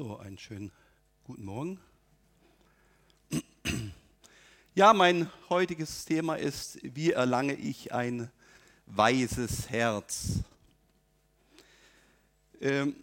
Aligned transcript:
So, 0.00 0.16
einen 0.18 0.38
schönen 0.38 0.70
guten 1.24 1.44
Morgen. 1.44 1.80
Ja, 4.76 4.94
mein 4.94 5.28
heutiges 5.48 6.04
Thema 6.04 6.36
ist, 6.36 6.78
wie 6.84 7.10
erlange 7.10 7.54
ich 7.54 7.92
ein 7.92 8.30
weises 8.86 9.68
Herz? 9.70 10.44
Ähm, 12.60 12.94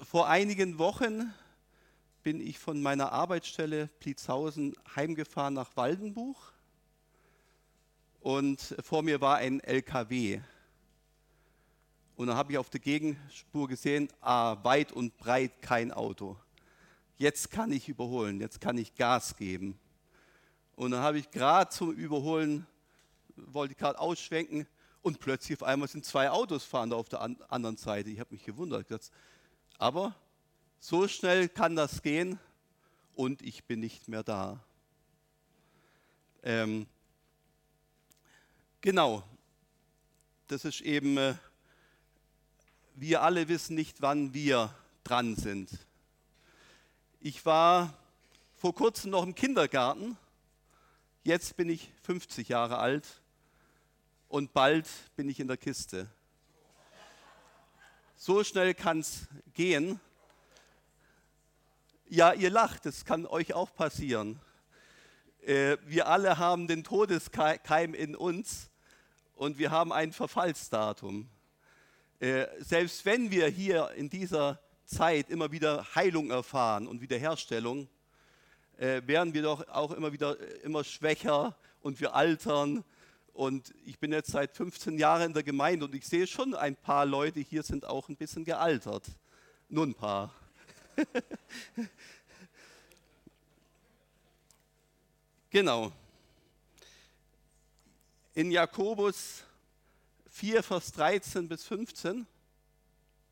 vor 0.00 0.28
einigen 0.28 0.78
Wochen 0.78 1.34
bin 2.22 2.40
ich 2.40 2.60
von 2.60 2.80
meiner 2.80 3.10
Arbeitsstelle 3.10 3.88
Pliezhausen 3.98 4.76
heimgefahren 4.94 5.54
nach 5.54 5.76
Waldenbuch 5.76 6.52
und 8.20 8.76
vor 8.80 9.02
mir 9.02 9.20
war 9.20 9.38
ein 9.38 9.58
LKW. 9.58 10.40
Und 12.22 12.28
dann 12.28 12.36
habe 12.36 12.52
ich 12.52 12.58
auf 12.58 12.70
der 12.70 12.78
Gegenspur 12.78 13.66
gesehen, 13.66 14.08
ah, 14.20 14.56
weit 14.62 14.92
und 14.92 15.18
breit 15.18 15.60
kein 15.60 15.90
Auto. 15.90 16.36
Jetzt 17.18 17.50
kann 17.50 17.72
ich 17.72 17.88
überholen, 17.88 18.40
jetzt 18.40 18.60
kann 18.60 18.78
ich 18.78 18.94
Gas 18.94 19.34
geben. 19.34 19.76
Und 20.76 20.92
dann 20.92 21.00
habe 21.00 21.18
ich 21.18 21.32
gerade 21.32 21.72
zum 21.72 21.90
Überholen, 21.90 22.64
wollte 23.34 23.74
gerade 23.74 23.98
ausschwenken 23.98 24.68
und 25.02 25.18
plötzlich 25.18 25.60
auf 25.60 25.66
einmal 25.66 25.88
sind 25.88 26.04
zwei 26.04 26.30
Autos 26.30 26.62
fahren 26.62 26.92
auf 26.92 27.08
der 27.08 27.22
anderen 27.22 27.76
Seite. 27.76 28.08
Ich 28.10 28.20
habe 28.20 28.32
mich 28.32 28.44
gewundert. 28.44 28.86
Aber 29.78 30.14
so 30.78 31.08
schnell 31.08 31.48
kann 31.48 31.74
das 31.74 32.02
gehen 32.02 32.38
und 33.16 33.42
ich 33.42 33.64
bin 33.64 33.80
nicht 33.80 34.06
mehr 34.06 34.22
da. 34.22 34.60
Ähm, 36.44 36.86
genau, 38.80 39.24
das 40.46 40.64
ist 40.64 40.82
eben, 40.82 41.16
äh, 41.16 41.34
wir 42.94 43.22
alle 43.22 43.48
wissen 43.48 43.74
nicht, 43.74 44.02
wann 44.02 44.34
wir 44.34 44.74
dran 45.04 45.36
sind. 45.36 45.70
Ich 47.20 47.44
war 47.46 47.94
vor 48.56 48.74
kurzem 48.74 49.10
noch 49.10 49.22
im 49.22 49.34
Kindergarten 49.34 50.16
Jetzt 51.24 51.56
bin 51.56 51.70
ich 51.70 51.88
50 52.02 52.48
Jahre 52.48 52.78
alt 52.78 53.06
und 54.26 54.52
bald 54.52 54.88
bin 55.14 55.28
ich 55.28 55.38
in 55.38 55.46
der 55.46 55.56
Kiste. 55.56 56.10
So 58.16 58.42
schnell 58.42 58.74
kann 58.74 58.98
es 58.98 59.28
gehen. 59.54 60.00
Ja, 62.08 62.32
ihr 62.32 62.50
lacht, 62.50 62.86
das 62.86 63.04
kann 63.04 63.24
euch 63.24 63.54
auch 63.54 63.72
passieren. 63.72 64.40
Äh, 65.42 65.76
wir 65.86 66.08
alle 66.08 66.38
haben 66.38 66.66
den 66.66 66.82
Todeskeim 66.82 67.94
in 67.94 68.16
uns 68.16 68.68
und 69.36 69.58
wir 69.58 69.70
haben 69.70 69.92
ein 69.92 70.12
Verfallsdatum. 70.12 71.28
Äh, 72.22 72.46
selbst 72.60 73.04
wenn 73.04 73.30
wir 73.32 73.48
hier 73.48 73.90
in 73.96 74.08
dieser 74.08 74.60
Zeit 74.84 75.28
immer 75.28 75.50
wieder 75.50 75.84
Heilung 75.96 76.30
erfahren 76.30 76.86
und 76.86 77.00
Wiederherstellung, 77.00 77.88
äh, 78.78 79.02
werden 79.06 79.34
wir 79.34 79.42
doch 79.42 79.66
auch 79.66 79.90
immer 79.90 80.12
wieder 80.12 80.38
äh, 80.38 80.60
immer 80.62 80.84
schwächer 80.84 81.56
und 81.80 81.98
wir 82.00 82.14
altern. 82.14 82.84
Und 83.32 83.74
ich 83.84 83.98
bin 83.98 84.12
jetzt 84.12 84.30
seit 84.30 84.56
15 84.56 84.98
Jahren 84.98 85.22
in 85.22 85.32
der 85.32 85.42
Gemeinde 85.42 85.84
und 85.84 85.96
ich 85.96 86.06
sehe 86.06 86.28
schon 86.28 86.54
ein 86.54 86.76
paar 86.76 87.06
Leute 87.06 87.40
hier 87.40 87.64
sind 87.64 87.84
auch 87.84 88.08
ein 88.08 88.14
bisschen 88.14 88.44
gealtert. 88.44 89.06
Nur 89.68 89.86
ein 89.86 89.94
paar. 89.94 90.32
genau. 95.50 95.90
In 98.32 98.52
Jakobus 98.52 99.42
4, 100.32 100.62
Vers 100.62 100.92
13 100.92 101.46
bis 101.46 101.64
15, 101.64 102.26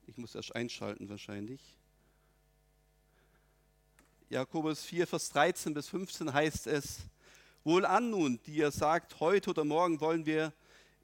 ich 0.06 0.18
muss 0.18 0.34
erst 0.34 0.54
einschalten 0.54 1.08
wahrscheinlich. 1.08 1.60
Jakobus 4.28 4.84
4, 4.84 5.06
Vers 5.06 5.30
13 5.30 5.72
bis 5.72 5.88
15 5.88 6.32
heißt 6.32 6.66
es, 6.66 6.98
Wohlan 7.64 8.10
nun, 8.10 8.38
die 8.44 8.56
ihr 8.56 8.70
sagt, 8.70 9.18
heute 9.18 9.50
oder 9.50 9.64
morgen 9.64 10.00
wollen 10.00 10.26
wir 10.26 10.52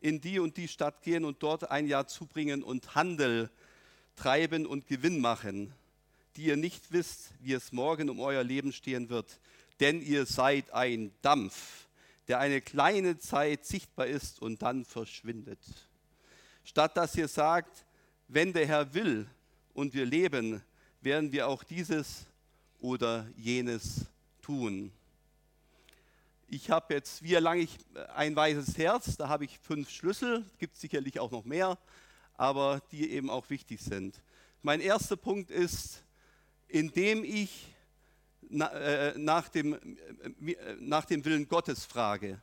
in 0.02 0.20
die 0.20 0.38
und 0.38 0.58
die 0.58 0.68
Stadt 0.68 1.02
gehen 1.02 1.24
und 1.24 1.42
dort 1.42 1.70
ein 1.70 1.86
Jahr 1.86 2.06
zubringen 2.06 2.62
und 2.62 2.94
Handel 2.94 3.50
treiben 4.16 4.66
und 4.66 4.86
Gewinn 4.86 5.18
machen, 5.18 5.72
die 6.36 6.44
ihr 6.44 6.56
nicht 6.58 6.92
wisst, 6.92 7.30
wie 7.40 7.54
es 7.54 7.72
morgen 7.72 8.10
um 8.10 8.20
euer 8.20 8.44
Leben 8.44 8.74
stehen 8.74 9.08
wird, 9.08 9.40
denn 9.80 10.02
ihr 10.02 10.26
seid 10.26 10.70
ein 10.72 11.10
Dampf, 11.22 11.85
der 12.28 12.38
eine 12.40 12.60
kleine 12.60 13.18
Zeit 13.18 13.64
sichtbar 13.64 14.06
ist 14.06 14.42
und 14.42 14.62
dann 14.62 14.84
verschwindet. 14.84 15.60
Statt 16.64 16.96
dass 16.96 17.14
ihr 17.16 17.28
sagt, 17.28 17.84
wenn 18.28 18.52
der 18.52 18.66
Herr 18.66 18.94
will 18.94 19.28
und 19.74 19.94
wir 19.94 20.04
leben, 20.04 20.62
werden 21.00 21.30
wir 21.30 21.48
auch 21.48 21.62
dieses 21.62 22.26
oder 22.80 23.28
jenes 23.36 24.06
tun. 24.42 24.92
Ich 26.48 26.70
habe 26.70 26.94
jetzt, 26.94 27.22
wie 27.22 27.34
erlange 27.34 27.62
ich 27.62 27.78
ein 28.14 28.34
weißes 28.34 28.78
Herz? 28.78 29.16
Da 29.16 29.28
habe 29.28 29.44
ich 29.44 29.58
fünf 29.58 29.90
Schlüssel, 29.90 30.44
gibt 30.58 30.76
sicherlich 30.76 31.18
auch 31.18 31.30
noch 31.30 31.44
mehr, 31.44 31.78
aber 32.34 32.80
die 32.92 33.10
eben 33.10 33.30
auch 33.30 33.50
wichtig 33.50 33.80
sind. 33.80 34.20
Mein 34.62 34.80
erster 34.80 35.16
Punkt 35.16 35.50
ist, 35.50 36.02
indem 36.68 37.24
ich 37.24 37.68
äh, 38.50 39.18
nach, 39.18 39.48
dem, 39.48 39.74
äh, 39.74 40.56
nach 40.80 41.04
dem 41.04 41.24
Willen 41.24 41.48
Gottes 41.48 41.84
frage. 41.84 42.40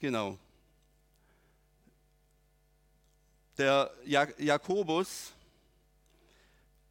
Genau. 0.00 0.38
Der 3.56 3.90
Jakobus 4.04 5.32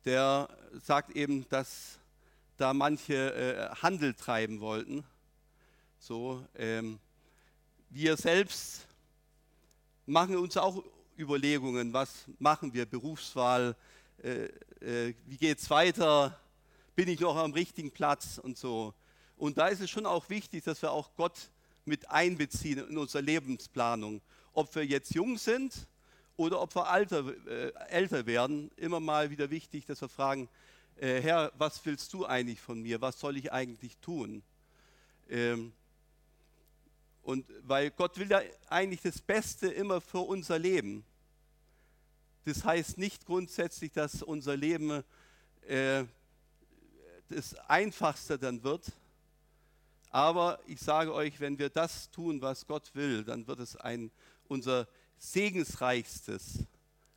der 0.07 0.47
sagt 0.85 1.17
eben, 1.17 1.47
dass 1.49 1.99
da 2.55 2.73
manche 2.73 3.13
äh, 3.13 3.75
Handel 3.81 4.13
treiben 4.13 4.61
wollten. 4.61 5.03
So, 5.99 6.47
ähm, 6.55 6.97
wir 7.89 8.15
selbst 8.15 8.87
machen 10.05 10.37
uns 10.37 10.55
auch 10.55 10.81
Überlegungen, 11.17 11.91
was 11.91 12.23
machen 12.39 12.73
wir, 12.73 12.85
Berufswahl, 12.85 13.75
äh, 14.23 14.45
äh, 14.81 15.13
wie 15.25 15.37
geht 15.37 15.59
es 15.59 15.69
weiter, 15.69 16.39
bin 16.95 17.07
ich 17.07 17.19
noch 17.19 17.35
am 17.35 17.53
richtigen 17.53 17.91
Platz 17.91 18.39
und 18.41 18.57
so. 18.57 18.93
Und 19.37 19.57
da 19.57 19.67
ist 19.67 19.81
es 19.81 19.89
schon 19.89 20.05
auch 20.05 20.29
wichtig, 20.29 20.63
dass 20.63 20.81
wir 20.81 20.91
auch 20.91 21.11
Gott 21.15 21.51
mit 21.85 22.09
einbeziehen 22.09 22.87
in 22.89 22.97
unsere 22.97 23.23
Lebensplanung. 23.23 24.21
Ob 24.53 24.73
wir 24.75 24.85
jetzt 24.85 25.13
jung 25.13 25.37
sind 25.37 25.87
oder 26.35 26.61
ob 26.61 26.75
wir 26.75 26.87
alter, 26.87 27.25
äh, 27.47 27.71
älter 27.89 28.25
werden, 28.25 28.71
immer 28.77 28.99
mal 28.99 29.29
wieder 29.29 29.49
wichtig, 29.49 29.85
dass 29.85 30.01
wir 30.01 30.09
fragen, 30.09 30.49
äh, 30.99 31.21
Herr, 31.21 31.51
was 31.57 31.85
willst 31.85 32.11
du 32.13 32.25
eigentlich 32.25 32.59
von 32.59 32.81
mir? 32.81 32.99
Was 33.01 33.19
soll 33.19 33.37
ich 33.37 33.51
eigentlich 33.51 33.97
tun? 33.97 34.41
Ähm, 35.29 35.73
und 37.21 37.45
weil 37.63 37.91
Gott 37.91 38.17
will 38.17 38.29
ja 38.29 38.41
eigentlich 38.69 39.01
das 39.01 39.21
Beste 39.21 39.67
immer 39.67 40.01
für 40.01 40.19
unser 40.19 40.57
Leben. 40.57 41.03
Das 42.47 42.63
heißt 42.63 42.97
nicht 42.97 43.25
grundsätzlich, 43.25 43.91
dass 43.91 44.23
unser 44.23 44.55
Leben 44.55 45.03
äh, 45.67 46.05
das 47.27 47.55
Einfachste 47.67 48.39
dann 48.39 48.63
wird. 48.63 48.85
Aber 50.11 50.57
ich 50.65 50.79
sage 50.79 51.13
euch, 51.13 51.41
wenn 51.41 51.59
wir 51.59 51.69
das 51.69 52.09
tun, 52.09 52.41
was 52.41 52.65
Gott 52.65 52.95
will, 52.95 53.25
dann 53.25 53.47
wird 53.47 53.59
es 53.59 53.75
ein, 53.75 54.11
unser 54.47 54.87
segensreichstes 55.17 56.59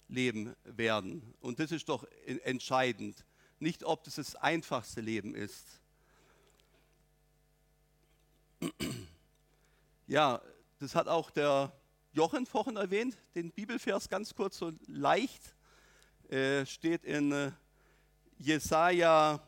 Leben 0.09 0.57
werden. 0.65 1.23
Und 1.41 1.61
das 1.61 1.71
ist 1.71 1.89
doch 1.89 2.05
entscheidend. 2.43 3.25
Nicht, 3.61 3.85
ob 3.85 4.03
das 4.03 4.17
das 4.17 4.35
einfachste 4.35 5.01
Leben 5.01 5.37
ist. 5.37 5.65
Ja, 10.09 10.43
das 10.81 10.97
hat 10.97 11.07
auch 11.07 11.31
der 11.31 11.73
Jochen 12.13 12.45
vorhin 12.45 12.77
erwähnt, 12.77 13.17
den 13.37 13.53
Bibelvers 13.53 14.09
ganz 14.09 14.35
kurz 14.35 14.59
so 14.59 14.73
leicht. 14.89 15.55
Äh, 16.29 16.67
steht 16.67 17.05
in 17.05 17.31
äh, 17.31 17.53
Jesaja 18.39 19.41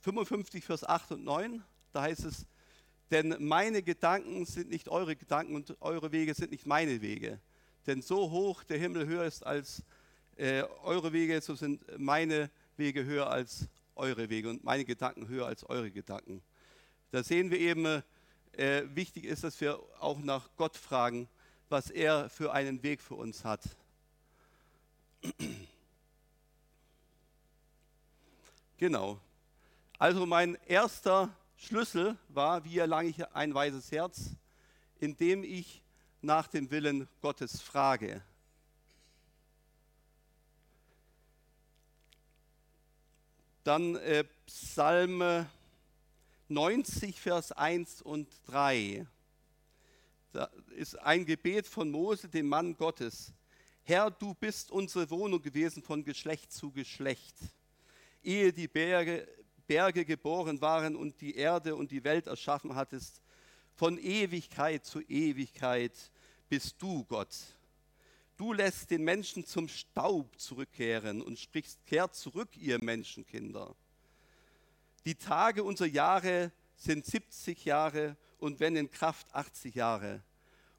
55, 0.00 0.62
Vers 0.62 0.84
8 0.84 1.12
und 1.12 1.24
9. 1.24 1.62
Da 1.92 2.02
heißt 2.02 2.24
es, 2.24 2.46
denn 3.10 3.36
meine 3.38 3.82
Gedanken 3.82 4.44
sind 4.44 4.68
nicht 4.68 4.88
eure 4.88 5.16
Gedanken 5.16 5.54
und 5.54 5.76
eure 5.80 6.12
Wege 6.12 6.34
sind 6.34 6.50
nicht 6.50 6.66
meine 6.66 7.00
Wege. 7.00 7.40
Denn 7.86 8.02
so 8.02 8.30
hoch 8.30 8.64
der 8.64 8.78
Himmel 8.78 9.06
höher 9.06 9.24
ist 9.24 9.46
als 9.46 9.82
äh, 10.36 10.62
eure 10.82 11.12
Wege, 11.14 11.40
so 11.40 11.54
sind 11.54 11.82
meine 11.98 12.50
Wege 12.76 13.04
höher 13.04 13.30
als 13.30 13.68
eure 13.94 14.28
Wege 14.28 14.50
und 14.50 14.62
meine 14.62 14.84
Gedanken 14.84 15.28
höher 15.28 15.46
als 15.46 15.64
eure 15.64 15.90
Gedanken. 15.90 16.42
Da 17.12 17.22
sehen 17.22 17.50
wir 17.50 17.60
eben, 17.60 18.02
äh, 18.58 18.84
wichtig 18.94 19.24
ist, 19.24 19.44
dass 19.44 19.60
wir 19.60 19.78
auch 20.00 20.18
nach 20.18 20.48
Gott 20.56 20.76
fragen, 20.76 21.28
was 21.68 21.90
er 21.90 22.28
für 22.28 22.52
einen 22.52 22.82
Weg 22.82 23.00
für 23.00 23.14
uns 23.14 23.44
hat. 23.44 23.62
Genau. 28.76 29.20
Also 29.98 30.26
mein 30.26 30.58
erster 30.66 31.30
Schlüssel 31.56 32.18
war, 32.28 32.64
wie 32.64 32.78
erlange 32.78 33.08
ich 33.08 33.26
ein 33.28 33.54
weises 33.54 33.92
Herz, 33.92 34.32
indem 34.98 35.44
ich 35.44 35.80
nach 36.20 36.48
dem 36.48 36.70
Willen 36.70 37.08
Gottes 37.20 37.60
frage. 37.62 38.20
Dann 43.62 43.96
äh, 43.96 44.24
Psalme 44.46 45.48
90, 46.54 47.20
Vers 47.20 47.50
1 47.52 48.00
und 48.00 48.28
3. 48.46 49.06
Da 50.32 50.48
ist 50.76 50.98
ein 51.00 51.26
Gebet 51.26 51.66
von 51.66 51.90
Mose, 51.90 52.28
dem 52.28 52.48
Mann 52.48 52.76
Gottes. 52.76 53.32
Herr, 53.82 54.10
du 54.10 54.34
bist 54.34 54.70
unsere 54.70 55.10
Wohnung 55.10 55.42
gewesen 55.42 55.82
von 55.82 56.04
Geschlecht 56.04 56.52
zu 56.52 56.70
Geschlecht. 56.70 57.34
Ehe 58.22 58.52
die 58.52 58.68
Berge, 58.68 59.28
Berge 59.66 60.04
geboren 60.04 60.60
waren 60.60 60.94
und 60.94 61.20
die 61.20 61.34
Erde 61.34 61.74
und 61.74 61.90
die 61.90 62.04
Welt 62.04 62.28
erschaffen 62.28 62.76
hattest, 62.76 63.20
von 63.74 63.98
Ewigkeit 63.98 64.84
zu 64.84 65.00
Ewigkeit 65.00 65.92
bist 66.48 66.80
du 66.80 67.04
Gott. 67.04 67.34
Du 68.36 68.52
lässt 68.52 68.90
den 68.92 69.02
Menschen 69.02 69.44
zum 69.44 69.66
Staub 69.66 70.38
zurückkehren 70.38 71.20
und 71.20 71.38
sprichst, 71.38 71.84
kehrt 71.84 72.14
zurück, 72.14 72.56
ihr 72.56 72.82
Menschenkinder. 72.82 73.74
Die 75.04 75.16
Tage 75.16 75.64
unserer 75.64 75.88
Jahre 75.88 76.52
sind 76.76 77.04
70 77.04 77.64
Jahre 77.64 78.16
und 78.38 78.60
wenn 78.60 78.76
in 78.76 78.90
Kraft 78.90 79.34
80 79.34 79.74
Jahre. 79.74 80.22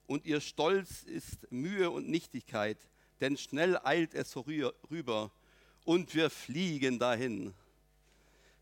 Und 0.08 0.26
ihr 0.26 0.42
Stolz 0.42 1.04
ist 1.04 1.52
Mühe 1.52 1.90
und 1.90 2.10
Nichtigkeit, 2.10 2.78
denn 3.22 3.38
schnell 3.38 3.80
eilt 3.84 4.14
es 4.14 4.34
vorüber 4.34 5.32
und 5.84 6.14
wir 6.16 6.30
fliegen 6.30 7.00
dahin. 7.00 7.54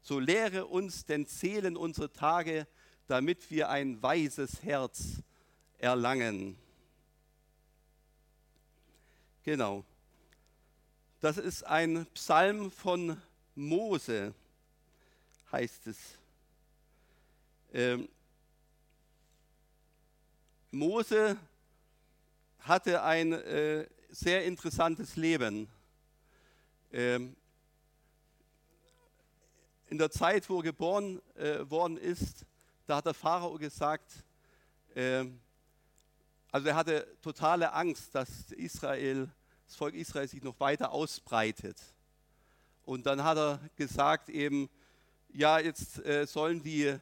So 0.02 0.20
lehre 0.20 0.66
uns 0.66 1.06
denn 1.06 1.28
zählen 1.28 1.78
unsere 1.78 2.12
Tage, 2.12 2.68
damit 3.08 3.50
wir 3.50 3.70
ein 3.70 4.02
weises 4.02 4.64
Herz 4.64 5.22
erlangen. 5.78 6.58
Genau. 9.44 9.86
Das 11.20 11.38
ist 11.38 11.64
ein 11.64 12.06
Psalm 12.14 12.70
von 12.70 13.22
Mose, 13.56 14.34
heißt 15.54 15.86
es. 15.86 15.98
Ähm, 17.72 18.10
Mose 20.72 21.38
hatte 22.62 23.04
ein 23.04 23.34
äh, 23.34 23.88
sehr 24.10 24.46
interessantes 24.46 25.16
Leben. 25.16 25.70
Ähm, 26.92 27.36
in 29.90 30.00
der 30.00 30.10
Zeit, 30.10 30.50
wo 30.50 30.58
er 30.58 30.64
geboren 30.64 31.22
äh, 31.36 31.70
worden 31.70 31.98
ist, 31.98 32.48
da 32.88 32.96
hat 32.96 33.06
der 33.06 33.14
Pharao 33.14 33.60
gesagt, 33.60 34.12
äh, 34.96 35.26
also 36.52 36.68
er 36.68 36.76
hatte 36.76 37.08
totale 37.22 37.74
Angst, 37.74 38.16
dass 38.16 38.52
Israel, 38.54 39.30
das 39.68 39.76
Volk 39.76 39.94
Israel 39.94 40.28
sich 40.28 40.42
noch 40.42 40.60
weiter 40.60 40.92
ausbreitet. 40.92 41.78
Und 42.86 43.06
dann 43.06 43.24
hat 43.24 43.38
er 43.38 43.60
gesagt 43.76 44.30
eben, 44.30 44.68
ja, 45.34 45.60
jetzt 45.60 46.00
äh, 46.06 46.26
sollen 46.28 46.62
die, 46.62 46.96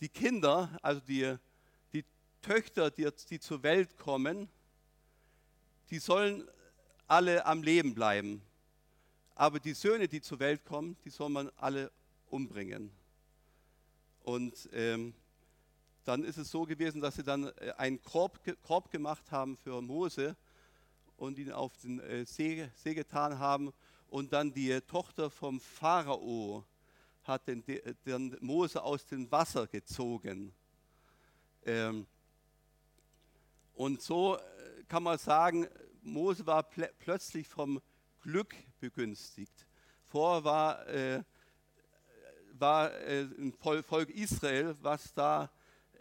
die 0.00 0.08
Kinder, 0.08 0.78
also 0.82 1.00
die, 1.00 1.34
die 1.92 2.04
Töchter, 2.42 2.90
die, 2.90 3.08
die 3.30 3.40
zur 3.40 3.62
Welt 3.62 3.96
kommen, 3.96 4.48
die 5.90 5.98
sollen 5.98 6.46
alle 7.06 7.44
am 7.46 7.62
Leben 7.62 7.94
bleiben. 7.94 8.42
Aber 9.34 9.58
die 9.58 9.72
Söhne, 9.72 10.08
die 10.08 10.20
zur 10.20 10.38
Welt 10.38 10.64
kommen, 10.64 10.96
die 11.04 11.10
soll 11.10 11.30
man 11.30 11.50
alle 11.56 11.90
umbringen. 12.28 12.90
Und 14.22 14.68
ähm, 14.72 15.14
dann 16.04 16.22
ist 16.22 16.36
es 16.36 16.50
so 16.50 16.64
gewesen, 16.64 17.00
dass 17.00 17.16
sie 17.16 17.24
dann 17.24 17.48
äh, 17.58 17.72
einen 17.78 18.02
Korb, 18.02 18.40
Korb 18.62 18.90
gemacht 18.90 19.30
haben 19.30 19.56
für 19.56 19.80
Mose 19.80 20.36
und 21.16 21.38
ihn 21.38 21.50
auf 21.50 21.76
den 21.78 21.98
äh, 22.00 22.26
See, 22.26 22.68
See 22.76 22.94
getan 22.94 23.38
haben. 23.38 23.72
Und 24.08 24.32
dann 24.32 24.52
die 24.52 24.80
Tochter 24.82 25.30
vom 25.30 25.60
Pharao 25.60 26.64
hat 27.24 27.48
den, 27.48 27.64
den 28.06 28.36
Mose 28.40 28.82
aus 28.82 29.06
dem 29.06 29.30
Wasser 29.30 29.66
gezogen. 29.66 30.54
Ähm, 31.64 32.06
und 33.74 34.00
so 34.02 34.36
äh, 34.36 34.40
kann 34.88 35.02
man 35.02 35.18
sagen, 35.18 35.66
Mose 36.02 36.46
war 36.46 36.62
pl 36.62 36.88
plötzlich 36.98 37.48
vom 37.48 37.80
Glück 38.20 38.54
begünstigt. 38.78 39.66
Vorher 40.04 40.44
war, 40.44 40.86
äh, 40.86 41.22
war 42.52 42.92
äh, 42.92 43.22
ein 43.22 43.52
Volk 43.82 44.10
Israel, 44.10 44.76
was 44.82 45.12
da 45.14 45.50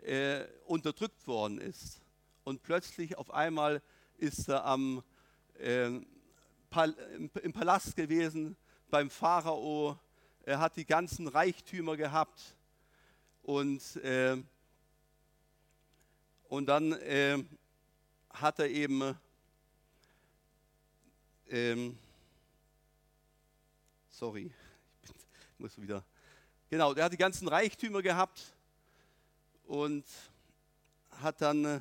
äh, 0.01 0.45
unterdrückt 0.65 1.25
worden 1.25 1.59
ist. 1.59 2.01
Und 2.43 2.61
plötzlich 2.61 3.17
auf 3.17 3.31
einmal 3.31 3.81
ist 4.17 4.49
er 4.49 4.65
am, 4.65 5.01
äh, 5.57 6.01
Pal 6.69 6.91
im 7.41 7.53
Palast 7.53 7.95
gewesen, 7.95 8.57
beim 8.89 9.09
Pharao. 9.09 9.97
Er 10.45 10.59
hat 10.59 10.75
die 10.75 10.85
ganzen 10.85 11.29
Reichtümer 11.29 11.95
gehabt. 11.95 12.55
Und, 13.43 13.95
äh, 13.97 14.37
und 16.49 16.65
dann 16.65 16.91
äh, 16.91 17.41
hat 18.29 18.59
er 18.59 18.69
eben 18.69 19.17
ähm, 21.49 21.97
sorry, 24.09 24.51
ich 25.03 25.59
muss 25.59 25.81
wieder. 25.81 26.03
Genau, 26.69 26.93
der 26.93 27.05
hat 27.05 27.13
die 27.13 27.17
ganzen 27.17 27.47
Reichtümer 27.47 28.01
gehabt 28.01 28.53
und 29.65 30.05
hat 31.21 31.39
dann 31.41 31.65
äh, 31.65 31.79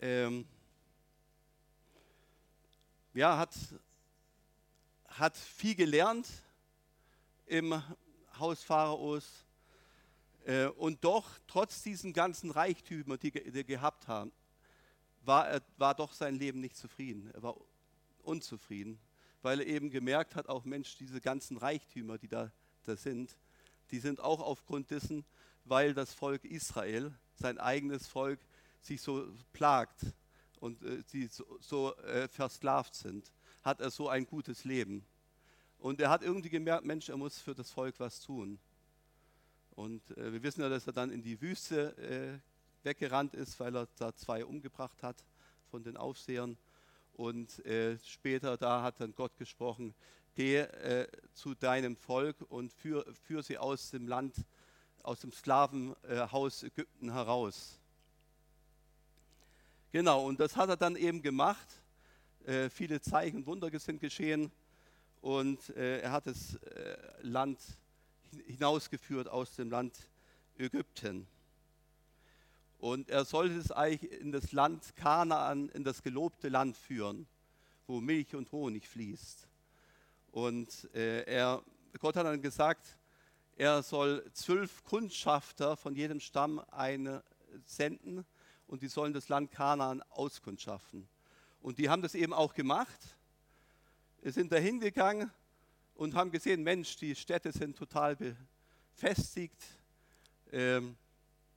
ähm, 0.00 0.46
ja, 3.12 3.38
hat, 3.38 3.54
hat 5.18 5.36
viel 5.36 5.74
gelernt 5.74 6.28
im 7.46 7.80
Haus 8.38 8.62
Pharaos 8.62 9.44
äh, 10.44 10.66
und 10.66 11.04
doch, 11.04 11.30
trotz 11.46 11.82
diesen 11.82 12.12
ganzen 12.12 12.50
Reichtümern, 12.50 13.18
die, 13.18 13.32
er 13.32 13.64
gehabt 13.64 14.08
haben, 14.08 14.32
war, 15.22 15.48
er, 15.48 15.62
war 15.78 15.94
doch 15.94 16.12
sein 16.12 16.34
Leben 16.34 16.60
nicht 16.60 16.76
zufrieden. 16.76 17.30
Er 17.32 17.42
war 17.42 17.56
unzufrieden, 18.22 18.98
weil 19.42 19.60
er 19.60 19.66
eben 19.66 19.90
gemerkt 19.90 20.34
hat, 20.34 20.48
auch 20.48 20.64
Mensch, 20.64 20.96
diese 20.96 21.20
ganzen 21.20 21.56
Reichtümer, 21.56 22.18
die 22.18 22.28
da, 22.28 22.50
da 22.82 22.96
sind, 22.96 23.36
die 23.90 24.00
sind 24.00 24.20
auch 24.20 24.40
aufgrund 24.40 24.90
dessen, 24.90 25.24
weil 25.64 25.94
das 25.94 26.12
Volk 26.12 26.44
Israel, 26.44 27.14
sein 27.36 27.58
eigenes 27.58 28.06
Volk, 28.06 28.40
sich 28.80 29.00
so 29.00 29.32
plagt 29.52 30.00
und 30.60 30.82
äh, 30.82 31.02
sie 31.06 31.28
so, 31.28 31.44
so 31.60 31.96
äh, 31.98 32.26
versklavt 32.28 32.94
sind, 32.94 33.32
hat 33.64 33.80
er 33.80 33.90
so 33.90 34.08
ein 34.08 34.26
gutes 34.26 34.64
Leben. 34.64 35.04
Und 35.78 36.00
er 36.00 36.10
hat 36.10 36.22
irgendwie 36.22 36.50
gemerkt, 36.50 36.84
Mensch, 36.84 37.08
er 37.08 37.16
muss 37.16 37.40
für 37.40 37.54
das 37.54 37.70
Volk 37.70 37.98
was 37.98 38.20
tun. 38.20 38.58
Und 39.74 40.16
äh, 40.16 40.32
wir 40.32 40.42
wissen 40.42 40.60
ja, 40.60 40.68
dass 40.68 40.86
er 40.86 40.92
dann 40.92 41.10
in 41.10 41.22
die 41.22 41.40
Wüste 41.40 41.96
äh, 41.98 42.86
weggerannt 42.86 43.34
ist, 43.34 43.58
weil 43.58 43.74
er 43.74 43.88
da 43.96 44.14
zwei 44.14 44.44
umgebracht 44.44 45.02
hat 45.02 45.24
von 45.70 45.82
den 45.82 45.96
Aufsehern. 45.96 46.56
Und 47.14 47.64
äh, 47.64 47.98
später 48.04 48.56
da 48.56 48.82
hat 48.82 49.00
dann 49.00 49.14
Gott 49.14 49.36
gesprochen, 49.36 49.94
geh 50.34 50.58
äh, 50.58 51.08
zu 51.32 51.54
deinem 51.54 51.96
Volk 51.96 52.36
und 52.48 52.72
führ, 52.72 53.04
führ 53.26 53.42
sie 53.42 53.58
aus 53.58 53.90
dem 53.90 54.06
Land, 54.06 54.36
aus 55.02 55.20
dem 55.20 55.32
Sklavenhaus 55.32 56.62
Ägypten 56.62 57.12
heraus. 57.12 57.80
Genau, 59.92 60.26
und 60.26 60.40
das 60.40 60.56
hat 60.56 60.68
er 60.68 60.76
dann 60.76 60.96
eben 60.96 61.22
gemacht. 61.22 61.68
Äh, 62.44 62.68
viele 62.68 63.00
Zeichen 63.00 63.38
und 63.38 63.46
Wunder 63.46 63.70
sind 63.78 64.00
geschehen 64.00 64.52
und 65.22 65.70
äh, 65.70 66.00
er 66.00 66.12
hat 66.12 66.26
das 66.26 66.56
äh, 66.56 66.96
Land 67.22 67.58
hinausgeführt 68.46 69.28
aus 69.28 69.56
dem 69.56 69.70
Land 69.70 70.10
Ägypten. 70.58 71.26
Und 72.76 73.08
er 73.08 73.24
sollte 73.24 73.56
es 73.56 73.72
eigentlich 73.72 74.12
in 74.12 74.30
das 74.30 74.52
Land 74.52 74.94
Kanaan, 74.94 75.70
in 75.70 75.84
das 75.84 76.02
gelobte 76.02 76.50
Land 76.50 76.76
führen, 76.76 77.26
wo 77.86 78.02
Milch 78.02 78.34
und 78.34 78.52
Honig 78.52 78.86
fließt. 78.86 79.48
Und 80.30 80.90
äh, 80.94 81.22
er, 81.22 81.62
Gott 81.98 82.16
hat 82.16 82.26
dann 82.26 82.42
gesagt, 82.42 82.98
er 83.56 83.82
soll 83.82 84.22
zwölf 84.34 84.84
Kundschafter 84.84 85.78
von 85.78 85.96
jedem 85.96 86.20
Stamm 86.20 86.58
eine 86.70 87.24
senden 87.64 88.26
und 88.66 88.82
die 88.82 88.88
sollen 88.88 89.14
das 89.14 89.30
Land 89.30 89.50
Kanaan 89.50 90.02
auskundschaften. 90.10 91.08
Und 91.64 91.78
die 91.78 91.88
haben 91.88 92.02
das 92.02 92.14
eben 92.14 92.34
auch 92.34 92.52
gemacht. 92.52 93.16
Sind 94.20 94.52
dahin 94.52 94.80
gegangen 94.80 95.30
und 95.94 96.14
haben 96.14 96.30
gesehen, 96.30 96.62
Mensch, 96.62 96.94
die 96.96 97.14
Städte 97.14 97.52
sind 97.52 97.74
total 97.74 98.18
befestigt. 98.92 99.56
Ähm, 100.52 100.94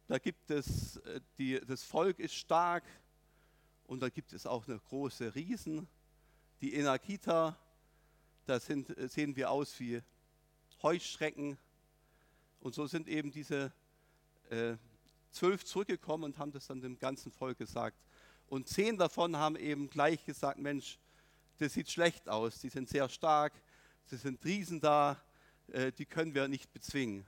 da 0.08 0.18
gibt 0.18 0.50
es, 0.50 0.96
äh, 0.96 1.20
die, 1.38 1.60
das 1.60 1.84
Volk 1.84 2.20
ist 2.20 2.36
stark 2.36 2.86
und 3.86 4.00
da 4.00 4.08
gibt 4.08 4.32
es 4.32 4.46
auch 4.46 4.66
eine 4.70 4.80
große 4.80 5.36
Riesen. 5.36 5.90
Die 6.62 6.74
Enakita, 6.74 7.58
da 8.46 8.62
sind, 8.62 8.98
äh, 8.98 9.10
sehen 9.10 9.36
wir 9.36 9.52
aus 9.52 9.78
wie 9.78 10.02
Heuschrecken. 10.84 11.58
Und 12.62 12.76
so 12.76 12.88
sind 12.88 13.10
eben 13.10 13.30
diese 13.30 13.74
äh, 14.52 14.78
zwölf 15.32 15.66
zurückgekommen 15.66 16.24
und 16.24 16.38
haben 16.38 16.54
das 16.54 16.68
dann 16.68 16.80
dem 16.80 16.98
ganzen 16.98 17.30
Volk 17.30 17.58
gesagt. 17.58 17.98
Und 18.50 18.68
zehn 18.70 18.98
davon 18.98 19.36
haben 19.36 19.56
eben 19.56 19.90
gleich 19.90 20.24
gesagt, 20.26 20.60
Mensch, 20.60 20.98
das 21.58 21.74
sieht 21.74 21.90
schlecht 21.90 22.30
aus, 22.30 22.60
die 22.60 22.70
sind 22.70 22.88
sehr 22.88 23.10
stark, 23.10 23.54
es 24.10 24.22
sind 24.22 24.44
Riesen 24.46 24.80
da, 24.80 25.22
äh, 25.68 25.92
die 25.92 26.06
können 26.06 26.34
wir 26.34 26.48
nicht 26.48 26.72
bezwingen. 26.72 27.26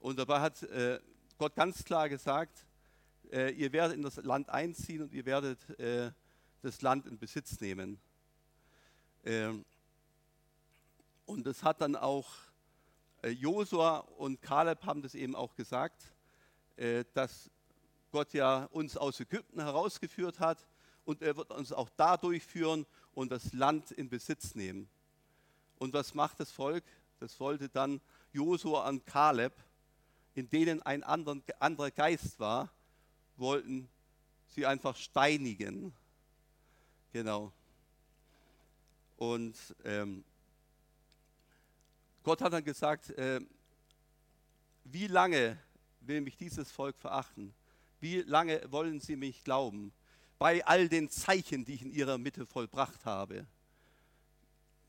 Und 0.00 0.18
dabei 0.18 0.40
hat 0.40 0.62
äh, 0.64 1.00
Gott 1.38 1.54
ganz 1.54 1.84
klar 1.84 2.08
gesagt, 2.08 2.66
äh, 3.32 3.50
ihr 3.52 3.72
werdet 3.72 3.96
in 3.96 4.02
das 4.02 4.16
Land 4.16 4.50
einziehen 4.50 5.02
und 5.02 5.12
ihr 5.14 5.24
werdet 5.24 5.78
äh, 5.78 6.10
das 6.62 6.82
Land 6.82 7.06
in 7.06 7.18
Besitz 7.18 7.60
nehmen. 7.60 7.98
Ähm, 9.24 9.64
und 11.24 11.46
das 11.46 11.62
hat 11.62 11.80
dann 11.80 11.96
auch 11.96 12.28
äh, 13.22 13.30
Josua 13.30 13.98
und 13.98 14.42
Kaleb 14.42 14.84
haben 14.84 15.02
das 15.02 15.14
eben 15.14 15.34
auch 15.34 15.54
gesagt, 15.54 16.12
äh, 16.76 17.04
dass 17.14 17.50
Gott 18.10 18.32
ja 18.32 18.64
uns 18.70 18.96
aus 18.96 19.20
Ägypten 19.20 19.60
herausgeführt 19.60 20.40
hat 20.40 20.66
und 21.04 21.22
er 21.22 21.36
wird 21.36 21.50
uns 21.50 21.72
auch 21.72 21.88
da 21.96 22.16
durchführen 22.16 22.86
und 23.14 23.30
das 23.30 23.52
Land 23.52 23.90
in 23.90 24.08
Besitz 24.08 24.54
nehmen. 24.54 24.88
Und 25.78 25.92
was 25.92 26.14
macht 26.14 26.40
das 26.40 26.50
Volk? 26.50 26.84
Das 27.20 27.38
wollte 27.40 27.68
dann 27.68 28.00
Josua 28.32 28.88
und 28.88 29.06
Kaleb, 29.06 29.52
in 30.34 30.48
denen 30.48 30.82
ein 30.82 31.02
anderer 31.02 31.90
Geist 31.90 32.38
war, 32.38 32.70
wollten 33.36 33.88
sie 34.48 34.66
einfach 34.66 34.96
steinigen. 34.96 35.92
Genau. 37.12 37.52
Und 39.16 39.56
ähm, 39.84 40.24
Gott 42.22 42.40
hat 42.40 42.52
dann 42.52 42.64
gesagt, 42.64 43.10
äh, 43.10 43.40
wie 44.84 45.06
lange 45.06 45.58
will 46.00 46.20
mich 46.20 46.36
dieses 46.36 46.70
Volk 46.70 46.96
verachten? 46.98 47.54
Wie 48.00 48.22
lange 48.22 48.60
wollen 48.70 49.00
sie 49.00 49.16
mich 49.16 49.44
glauben? 49.44 49.92
Bei 50.38 50.64
all 50.66 50.88
den 50.88 51.10
Zeichen, 51.10 51.64
die 51.64 51.74
ich 51.74 51.82
in 51.82 51.90
ihrer 51.90 52.18
Mitte 52.18 52.46
vollbracht 52.46 53.04
habe. 53.04 53.46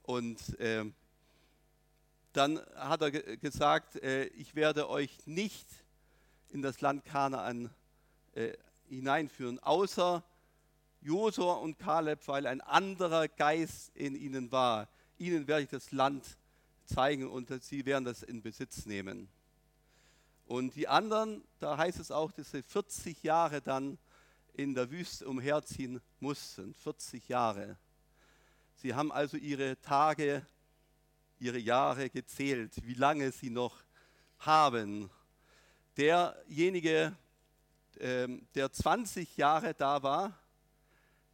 Und 0.03 0.59
äh, 0.59 0.85
dann 2.33 2.59
hat 2.75 3.01
er 3.01 3.11
gesagt, 3.11 3.95
äh, 3.97 4.25
ich 4.27 4.55
werde 4.55 4.89
euch 4.89 5.25
nicht 5.25 5.67
in 6.49 6.61
das 6.61 6.81
Land 6.81 7.05
Kanaan 7.05 7.69
äh, 8.33 8.53
hineinführen, 8.87 9.59
außer 9.59 10.23
Josua 11.01 11.53
und 11.55 11.79
Kaleb, 11.79 12.27
weil 12.27 12.45
ein 12.45 12.61
anderer 12.61 13.27
Geist 13.27 13.95
in 13.95 14.15
ihnen 14.15 14.51
war. 14.51 14.89
Ihnen 15.17 15.47
werde 15.47 15.63
ich 15.63 15.69
das 15.69 15.91
Land 15.91 16.37
zeigen 16.85 17.27
und 17.27 17.63
sie 17.63 17.85
werden 17.85 18.05
das 18.05 18.23
in 18.23 18.41
Besitz 18.41 18.85
nehmen. 18.85 19.29
Und 20.49 20.75
die 20.75 20.87
anderen, 20.87 21.43
da 21.59 21.77
heißt 21.77 21.99
es 21.99 22.09
auch, 22.09 22.31
dass 22.31 22.49
sie 22.49 22.63
40 22.63 23.21
Jahre 23.21 23.61
dann 23.61 23.99
in 24.53 24.73
der 24.73 24.89
Wüste 24.89 25.27
umherziehen 25.27 26.01
mussten. 26.19 26.73
40 26.73 27.29
Jahre. 27.29 27.77
Sie 28.73 28.95
haben 28.95 29.11
also 29.11 29.37
ihre 29.37 29.79
Tage, 29.79 30.43
ihre 31.37 31.59
Jahre 31.59 32.09
gezählt, 32.09 32.73
wie 32.81 32.95
lange 32.95 33.31
sie 33.31 33.51
noch 33.51 33.77
haben. 34.39 35.11
Derjenige, 35.97 37.15
ähm, 37.99 38.47
der 38.55 38.71
20 38.71 39.37
Jahre 39.37 39.75
da 39.75 40.01
war, 40.01 40.35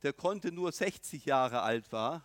der 0.04 0.12
konnte 0.12 0.52
nur 0.52 0.74
60 0.74 1.24
Jahre 1.24 1.62
alt 1.62 1.90
war, 1.94 2.22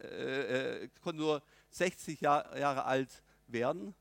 äh, 0.00 0.82
äh, 0.82 0.88
konnte 1.00 1.20
nur 1.20 1.42
60 1.70 2.20
Jahr, 2.20 2.58
Jahre 2.58 2.86
alt 2.86 3.22
werden. 3.46 3.94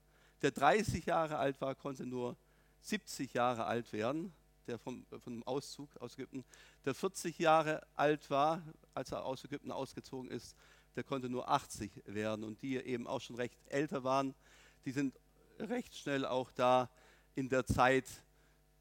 Der 0.43 0.51
30 0.51 1.05
Jahre 1.05 1.37
alt 1.37 1.59
war, 1.61 1.73
konnte 1.73 2.05
nur 2.05 2.35
70 2.81 3.33
Jahre 3.33 3.63
alt 3.65 3.93
werden, 3.93 4.33
der 4.67 4.77
vom, 4.77 5.05
vom 5.19 5.41
Auszug 5.43 5.95
aus 5.97 6.15
Ägypten. 6.15 6.43
Der 6.83 6.93
40 6.93 7.39
Jahre 7.39 7.81
alt 7.95 8.29
war, 8.29 8.61
als 8.93 9.13
er 9.13 9.23
aus 9.23 9.45
Ägypten 9.45 9.71
ausgezogen 9.71 10.29
ist, 10.29 10.57
der 10.97 11.05
konnte 11.05 11.29
nur 11.29 11.49
80 11.49 12.03
werden. 12.07 12.43
Und 12.43 12.61
die 12.61 12.75
eben 12.75 13.07
auch 13.07 13.21
schon 13.21 13.37
recht 13.37 13.57
älter 13.69 14.03
waren, 14.03 14.35
die 14.83 14.91
sind 14.91 15.17
recht 15.59 15.95
schnell 15.95 16.25
auch 16.25 16.51
da 16.51 16.89
in 17.35 17.47
der 17.47 17.65
Zeit 17.65 18.05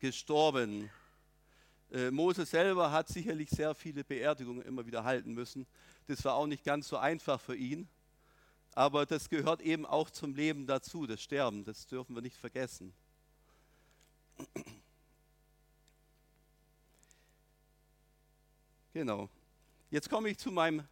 gestorben. 0.01 0.91
Äh, 1.93 2.11
Mose 2.11 2.45
selber 2.45 2.91
hat 2.91 3.09
sicherlich 3.09 3.51
sehr 3.51 3.77
viele 3.77 4.03
Beerdigungen 4.03 4.63
immer 4.63 4.85
wieder 4.85 5.05
halten 5.05 5.33
müssen. 5.33 5.69
Das 6.09 6.25
war 6.25 6.35
auch 6.35 6.49
nicht 6.49 6.65
ganz 6.65 6.89
so 6.89 6.97
einfach 6.97 7.41
für 7.41 7.55
ihn. 7.55 7.89
Aber 8.75 9.05
das 9.05 9.29
gehört 9.29 9.61
eben 9.61 9.85
auch 9.85 10.09
zum 10.09 10.35
Leben 10.35 10.67
dazu, 10.67 11.07
das 11.07 11.23
Sterben. 11.23 11.65
Das 11.65 11.87
dürfen 11.87 12.15
wir 12.15 12.23
nicht 12.23 12.37
vergessen. 12.37 12.95
Genau. 18.95 19.29
Jetzt 19.91 20.09
komme 20.09 20.31
ich 20.31 20.39
zu 20.39 20.51
meinem 20.51 20.87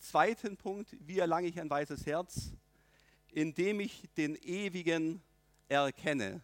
zweiten 0.00 0.56
Punkt. 0.56 0.96
Wie 1.00 1.20
erlange 1.20 1.46
ich 1.46 1.60
ein 1.60 1.70
weißes 1.70 2.04
Herz? 2.04 2.52
Indem 3.32 3.78
ich 3.78 4.08
den 4.16 4.34
Ewigen 4.36 5.22
erkenne. 5.68 6.42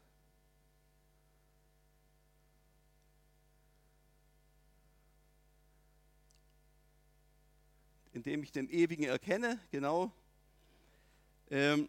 Indem 8.12 8.44
ich 8.44 8.52
den 8.52 8.68
Ewigen 8.70 9.04
erkenne, 9.04 9.60
genau. 9.72 10.12
Ähm, 11.48 11.88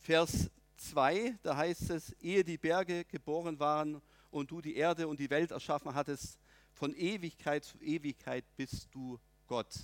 Vers 0.00 0.50
2, 0.76 1.38
da 1.42 1.56
heißt 1.56 1.90
es, 1.90 2.10
ehe 2.20 2.42
die 2.42 2.58
Berge 2.58 3.04
geboren 3.04 3.60
waren 3.60 4.02
und 4.30 4.50
du 4.50 4.60
die 4.60 4.74
Erde 4.74 5.06
und 5.06 5.20
die 5.20 5.30
Welt 5.30 5.52
erschaffen 5.52 5.94
hattest, 5.94 6.38
von 6.72 6.92
Ewigkeit 6.94 7.64
zu 7.64 7.78
Ewigkeit 7.78 8.44
bist 8.56 8.88
du 8.92 9.20
Gott. 9.46 9.74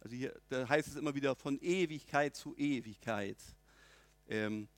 Also 0.00 0.16
hier 0.16 0.34
da 0.48 0.66
heißt 0.66 0.88
es 0.88 0.96
immer 0.96 1.14
wieder 1.14 1.34
von 1.34 1.58
Ewigkeit 1.60 2.36
zu 2.36 2.56
Ewigkeit. 2.56 3.38
Ähm, 4.28 4.68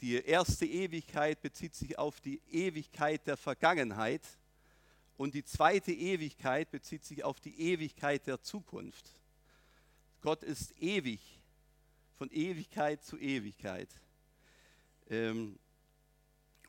die 0.00 0.14
erste 0.14 0.66
Ewigkeit 0.66 1.40
bezieht 1.40 1.74
sich 1.74 1.98
auf 1.98 2.20
die 2.20 2.40
Ewigkeit 2.50 3.26
der 3.26 3.36
Vergangenheit 3.36 4.22
und 5.16 5.34
die 5.34 5.44
zweite 5.44 5.92
Ewigkeit 5.92 6.70
bezieht 6.70 7.04
sich 7.04 7.24
auf 7.24 7.40
die 7.40 7.58
Ewigkeit 7.58 8.26
der 8.26 8.40
Zukunft. 8.42 9.21
Gott 10.22 10.44
ist 10.44 10.72
ewig, 10.80 11.20
von 12.14 12.30
Ewigkeit 12.30 13.02
zu 13.02 13.18
Ewigkeit. 13.18 13.88
Ähm, 15.10 15.58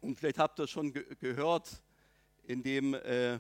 und 0.01 0.17
vielleicht 0.17 0.39
habt 0.39 0.60
ihr 0.60 0.67
schon 0.67 0.91
ge 0.91 1.05
gehört, 1.19 1.83
in 2.45 2.63
dem 2.63 2.95
äh, 2.95 3.39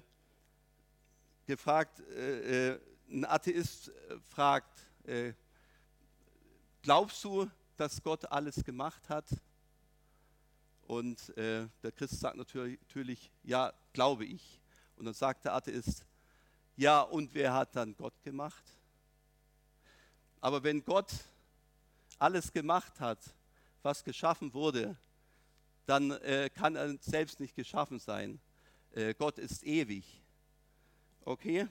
gefragt, 1.45 1.99
äh, 1.99 2.73
äh 2.73 2.79
ein 3.09 3.25
Atheist 3.25 3.89
äh, 3.89 4.19
fragt, 4.29 4.87
äh, 5.03 5.33
glaubst 6.81 7.23
du, 7.23 7.49
dass 7.75 8.01
Gott 8.01 8.31
alles 8.31 8.63
gemacht 8.63 9.09
hat? 9.09 9.27
Und 10.83 11.35
äh, 11.37 11.67
der 11.81 11.91
Christ 11.91 12.19
sagt 12.19 12.37
natürlich, 12.37 12.79
natürlich, 12.81 13.31
ja, 13.43 13.73
glaube 13.93 14.25
ich. 14.25 14.61
Und 14.95 15.05
dann 15.05 15.13
sagt 15.13 15.45
der 15.45 15.53
Atheist, 15.53 16.05
ja, 16.75 17.01
und 17.01 17.33
wer 17.33 17.53
hat 17.53 17.75
dann 17.75 17.95
Gott 17.95 18.21
gemacht? 18.23 18.63
Aber 20.43 20.61
wenn 20.61 20.83
Gott 20.83 21.09
alles 22.19 22.51
gemacht 22.51 22.99
hat, 22.99 23.17
was 23.81 24.03
geschaffen 24.03 24.53
wurde, 24.53 24.97
dann 25.85 26.11
äh, 26.11 26.49
kann 26.53 26.75
er 26.75 26.97
selbst 26.97 27.39
nicht 27.39 27.55
geschaffen 27.55 27.97
sein. 27.97 28.41
Äh, 28.91 29.13
Gott 29.13 29.37
ist 29.37 29.63
ewig. 29.63 30.03
Okay? 31.23 31.65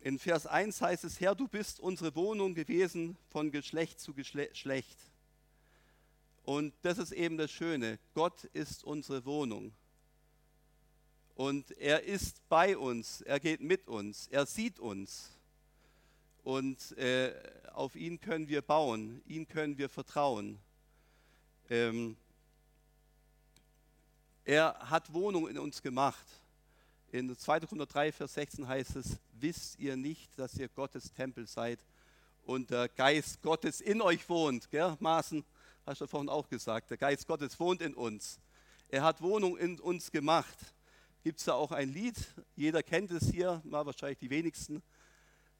In 0.00 0.18
Vers 0.18 0.46
1 0.46 0.82
heißt 0.82 1.04
es, 1.04 1.18
Herr, 1.18 1.34
du 1.34 1.48
bist 1.48 1.80
unsere 1.80 2.14
Wohnung 2.14 2.54
gewesen 2.54 3.16
von 3.30 3.50
Geschlecht 3.50 4.00
zu 4.00 4.12
Geschlecht. 4.12 4.98
Und 6.42 6.74
das 6.82 6.98
ist 6.98 7.12
eben 7.12 7.38
das 7.38 7.50
Schöne. 7.50 7.98
Gott 8.12 8.44
ist 8.52 8.84
unsere 8.84 9.24
Wohnung. 9.24 9.72
Und 11.34 11.76
er 11.78 12.04
ist 12.04 12.48
bei 12.48 12.76
uns, 12.78 13.20
er 13.22 13.40
geht 13.40 13.60
mit 13.60 13.88
uns, 13.88 14.28
er 14.28 14.46
sieht 14.46 14.78
uns. 14.78 15.30
Und 16.44 16.96
äh, 16.96 17.34
auf 17.72 17.96
ihn 17.96 18.20
können 18.20 18.48
wir 18.48 18.62
bauen, 18.62 19.20
ihn 19.26 19.48
können 19.48 19.76
wir 19.76 19.88
vertrauen. 19.88 20.60
Ähm, 21.70 22.16
er 24.44 24.78
hat 24.78 25.12
Wohnung 25.12 25.48
in 25.48 25.58
uns 25.58 25.82
gemacht. 25.82 26.24
In 27.10 27.36
2. 27.36 27.60
Korinther 27.60 27.86
3, 27.86 28.12
Vers 28.12 28.34
16 28.34 28.68
heißt 28.68 28.96
es, 28.96 29.18
wisst 29.32 29.80
ihr 29.80 29.96
nicht, 29.96 30.38
dass 30.38 30.56
ihr 30.56 30.68
Gottes 30.68 31.12
Tempel 31.12 31.48
seid 31.48 31.80
und 32.44 32.70
der 32.70 32.88
Geist 32.88 33.42
Gottes 33.42 33.80
in 33.80 34.00
euch 34.02 34.28
wohnt. 34.28 34.70
Gell, 34.70 34.96
Maßen, 35.00 35.44
hast 35.86 36.00
du 36.00 36.06
vorhin 36.06 36.28
auch 36.28 36.48
gesagt, 36.48 36.90
der 36.90 36.98
Geist 36.98 37.26
Gottes 37.26 37.58
wohnt 37.58 37.80
in 37.82 37.94
uns. 37.94 38.38
Er 38.88 39.02
hat 39.02 39.20
Wohnung 39.20 39.56
in 39.56 39.80
uns 39.80 40.12
gemacht 40.12 40.74
gibt 41.24 41.38
es 41.38 41.46
da 41.46 41.54
auch 41.54 41.72
ein 41.72 41.88
Lied, 41.88 42.16
jeder 42.54 42.82
kennt 42.82 43.10
es 43.10 43.30
hier, 43.30 43.62
mal 43.64 43.86
wahrscheinlich 43.86 44.18
die 44.18 44.28
wenigsten. 44.28 44.82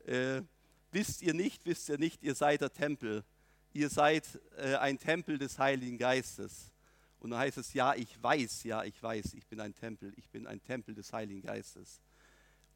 Äh, 0.05 0.43
wisst 0.93 1.23
ihr 1.23 1.33
nicht, 1.33 1.65
wisst 1.65 1.89
ihr 1.89 1.97
nicht, 1.97 2.23
ihr 2.23 2.35
seid 2.35 2.61
der 2.61 2.71
Tempel. 2.71 3.25
Ihr 3.73 3.89
seid 3.89 4.39
äh, 4.59 4.77
ein 4.77 4.99
Tempel 4.99 5.39
des 5.39 5.59
Heiligen 5.59 5.97
Geistes. 5.97 6.71
Und 7.19 7.31
dann 7.31 7.39
heißt 7.39 7.57
es, 7.57 7.73
ja, 7.73 7.95
ich 7.95 8.23
weiß, 8.23 8.65
ja, 8.65 8.85
ich 8.85 9.03
weiß, 9.03 9.33
ich 9.33 9.47
bin 9.47 9.59
ein 9.59 9.75
Tempel, 9.75 10.13
ich 10.19 10.29
bin 10.29 10.47
ein 10.47 10.63
Tempel 10.63 10.95
des 10.95 11.11
Heiligen 11.15 11.41
Geistes. 11.41 12.03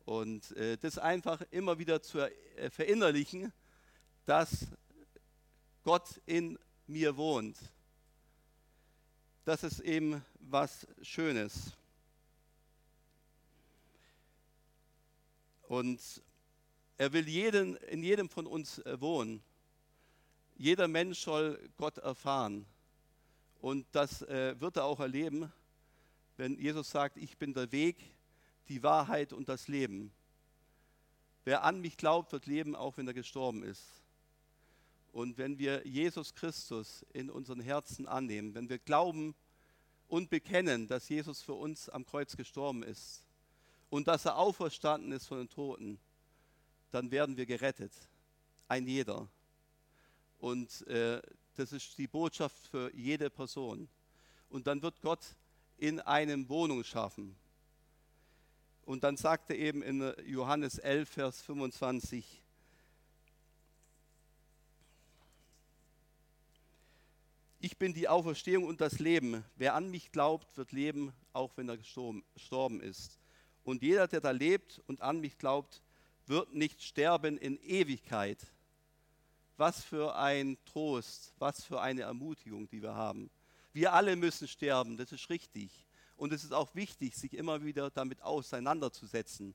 Und 0.07 0.57
äh, 0.57 0.78
das 0.78 0.97
einfach 0.97 1.42
immer 1.50 1.78
wieder 1.78 2.00
zu 2.00 2.21
äh, 2.21 2.71
verinnerlichen, 2.71 3.52
dass 4.25 4.66
Gott 5.85 6.23
in 6.25 6.59
mir 6.87 7.18
wohnt. 7.18 7.59
Das 9.45 9.62
ist 9.62 9.80
eben 9.80 10.25
was 10.40 10.87
Schönes. 11.02 11.77
Und 15.69 16.23
er 16.97 17.13
will 17.13 17.29
jeden, 17.29 17.77
in 17.77 18.03
jedem 18.03 18.31
von 18.31 18.47
uns 18.47 18.79
äh, 18.79 18.99
wohnen. 19.03 19.43
Jeder 20.57 20.89
Mensch 20.89 21.21
soll 21.21 21.61
Gott 21.77 21.99
erfahren. 21.99 22.65
Und 23.61 23.87
das 23.93 24.23
äh, 24.23 24.59
wird 24.59 24.77
er 24.77 24.85
auch 24.85 24.99
erleben, 24.99 25.53
wenn 26.39 26.59
Jesus 26.59 26.91
sagt, 26.91 27.19
ich 27.19 27.37
bin 27.37 27.53
der 27.53 27.71
Weg, 27.71 27.99
die 28.69 28.83
Wahrheit 28.83 29.35
und 29.35 29.51
das 29.51 29.69
Leben. 29.69 30.11
Wer 31.45 31.65
an 31.65 31.83
mich 31.83 31.99
glaubt, 31.99 32.33
wird 32.33 32.47
leben, 32.47 32.75
auch 32.75 32.97
wenn 32.97 33.07
er 33.07 33.15
gestorben 33.15 33.63
ist. 33.63 33.85
Und 35.13 35.37
wenn 35.37 35.59
wir 35.59 35.87
Jesus 35.87 36.35
Christus 36.35 37.05
in 37.13 37.29
unseren 37.29 37.61
Herzen 37.61 38.09
annehmen, 38.09 38.55
wenn 38.55 38.71
wir 38.71 38.79
glauben 38.79 39.35
und 40.07 40.31
bekennen, 40.31 40.89
dass 40.89 41.11
Jesus 41.11 41.43
für 41.43 41.55
uns 41.55 41.91
am 41.91 42.07
Kreuz 42.07 42.39
gestorben 42.39 42.83
ist 42.83 43.27
und 43.90 44.09
dass 44.09 44.25
er 44.25 44.37
auferstanden 44.37 45.12
ist 45.12 45.26
von 45.26 45.38
den 45.38 45.49
Toten, 45.49 45.99
dann 46.90 47.11
werden 47.11 47.37
wir 47.37 47.47
gerettet. 47.47 47.92
Ein 48.66 48.87
jeder. 48.87 49.28
Und 50.38 50.87
äh, 50.87 51.21
das 51.54 51.73
ist 51.73 51.97
die 51.99 52.07
Botschaft 52.07 52.57
für 52.68 52.95
jede 52.95 53.30
Person. 53.30 53.88
Und 54.49 54.66
dann 54.66 54.83
wird 54.83 55.00
Gott 55.00 55.37
in 55.76 56.00
einem 56.00 56.49
Wohnung 56.49 56.85
schaffen. 56.85 57.37
Und 58.83 59.04
dann 59.04 59.16
sagt 59.16 59.50
er 59.50 59.57
eben 59.59 59.83
in 59.83 60.14
Johannes 60.26 60.78
11, 60.78 61.09
Vers 61.09 61.42
25, 61.42 62.42
ich 67.61 67.76
bin 67.76 67.92
die 67.92 68.09
Auferstehung 68.09 68.64
und 68.64 68.80
das 68.80 68.99
Leben. 68.99 69.45
Wer 69.57 69.75
an 69.75 69.90
mich 69.90 70.11
glaubt, 70.11 70.57
wird 70.57 70.73
leben, 70.73 71.12
auch 71.33 71.57
wenn 71.57 71.68
er 71.68 71.76
gestorben 71.76 72.80
ist. 72.80 73.18
Und 73.69 73.83
jeder, 73.83 74.09
der 74.09 74.23
da 74.23 74.31
lebt 74.31 74.81
und 74.87 75.03
an 75.03 75.21
mich 75.21 75.37
glaubt, 75.37 75.83
wird 76.25 76.55
nicht 76.55 76.83
sterben 76.83 77.37
in 77.37 77.59
Ewigkeit. 77.59 78.39
Was 79.59 79.85
für 79.85 80.17
ein 80.17 80.57
Trost, 80.65 81.35
was 81.39 81.65
für 81.65 81.79
eine 81.79 82.01
Ermutigung, 82.01 82.67
die 82.71 82.81
wir 82.81 82.95
haben. 82.95 83.29
Wir 83.75 83.93
alle 83.93 84.17
müssen 84.17 84.49
sterben, 84.49 84.97
das 84.97 85.13
ist 85.13 85.29
richtig. 85.29 85.87
Und 86.17 86.33
es 86.33 86.45
ist 86.45 86.55
auch 86.55 86.75
wichtig, 86.75 87.15
sich 87.15 87.35
immer 87.35 87.63
wieder 87.63 87.91
damit 87.91 88.23
auseinanderzusetzen. 88.23 89.55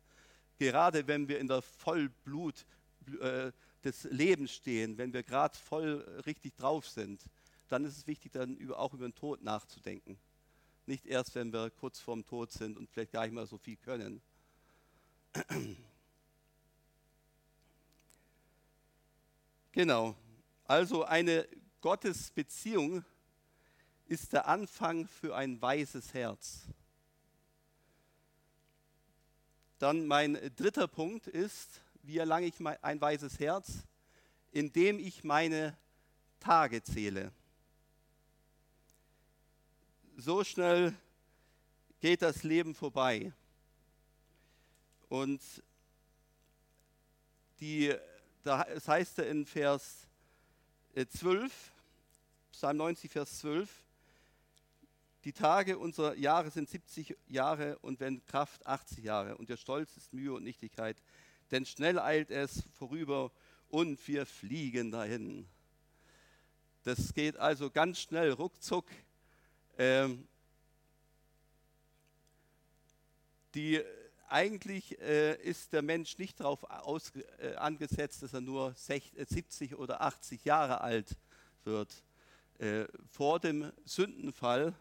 Gerade 0.60 1.08
wenn 1.08 1.28
wir 1.28 1.40
in 1.40 1.48
der 1.48 1.64
Vollblut 1.64 2.68
äh, 3.20 3.52
des 3.84 4.04
Lebens 4.04 4.52
stehen, 4.52 5.00
wenn 5.00 5.12
wir 5.12 5.24
gerade 5.24 5.58
voll 5.58 6.22
richtig 6.28 6.56
drauf 6.56 6.88
sind, 6.88 7.24
dann 7.68 7.84
ist 7.84 7.98
es 7.98 8.06
wichtig, 8.06 8.34
dann 8.34 8.60
auch 8.74 8.94
über 8.94 9.08
den 9.08 9.16
Tod 9.16 9.42
nachzudenken. 9.42 10.20
Nicht 10.86 11.06
erst, 11.06 11.36
wenn 11.36 11.54
wir 11.54 11.70
kurz 11.70 12.00
vorm 12.00 12.26
Tod 12.26 12.52
sind 12.52 12.78
und 12.78 12.90
vielleicht 12.90 13.14
gar 13.14 13.24
nicht 13.24 13.34
mehr 13.34 13.46
so 13.46 13.58
viel 13.58 13.78
können. 13.78 14.22
Genau. 19.72 20.16
Also 20.66 21.04
eine 21.04 21.48
Gottesbeziehung 21.82 23.04
ist 24.06 24.34
der 24.34 24.48
Anfang 24.48 25.08
für 25.08 25.36
ein 25.36 25.62
weises 25.62 26.14
Herz. 26.14 26.68
Dann 29.80 30.06
mein 30.06 30.36
dritter 30.56 30.88
Punkt 30.88 31.28
ist, 31.28 31.82
wie 32.04 32.18
erlange 32.18 32.46
ich 32.48 32.56
ein 32.82 33.02
weises 33.02 33.40
Herz? 33.40 33.84
Indem 34.52 35.00
ich 35.00 35.24
meine 35.24 35.76
Tage 36.40 36.84
zähle. 36.84 37.32
So 40.16 40.44
schnell 40.44 40.96
geht 42.00 42.22
das 42.22 42.44
Leben 42.44 42.76
vorbei. 42.76 43.34
Und 45.10 45.42
die 47.60 47.96
das 48.44 48.88
heißt 48.88 49.20
in 49.20 49.46
Vers 49.46 50.08
12, 50.96 51.44
äh, 51.44 51.50
Psalm 52.52 52.78
90, 52.78 53.12
Vers 53.12 53.40
12, 53.40 53.70
die 55.24 55.34
Tage 55.34 55.80
unserer 55.80 56.16
Jahre 56.16 56.52
sind 56.52 56.70
70 56.70 57.18
Jahre 57.28 57.80
und 57.80 58.00
wenn 58.00 58.24
Kraft 58.26 58.68
80 58.68 59.04
Jahre 59.04 59.38
und 59.38 59.50
der 59.50 59.58
Stolz 59.58 59.96
ist 59.96 60.14
Mühe 60.14 60.34
und 60.34 60.44
Nichtigkeit, 60.44 61.02
denn 61.52 61.66
schnell 61.66 61.98
eilt 61.98 62.30
es 62.30 62.64
vorüber 62.74 63.32
und 63.70 64.06
wir 64.08 64.26
fliegen 64.26 64.92
dahin. 64.92 65.48
Das 66.84 67.14
geht 67.14 67.38
also 67.38 67.72
ganz 67.72 68.00
schnell, 68.00 68.32
ruckzuck. 68.32 68.86
Ähm, 69.78 70.28
die 73.56 73.82
eigentlich 74.30 75.00
äh, 75.00 75.36
ist 75.44 75.74
der 75.74 75.84
Mensch 75.84 76.18
nicht 76.18 76.40
darauf 76.40 76.66
äh, 77.40 77.56
angesetzt, 77.56 78.24
dass 78.24 78.34
er 78.34 78.42
nur 78.42 78.74
60, 78.74 79.28
70 79.28 79.72
äh, 79.72 79.76
oder 79.76 80.02
80 80.02 80.44
Jahre 80.44 80.82
alt 80.82 81.16
wird. 81.64 82.04
Äh, 82.58 82.86
vor 83.12 83.40
dem 83.40 83.72
Sündenfall, 83.86 84.74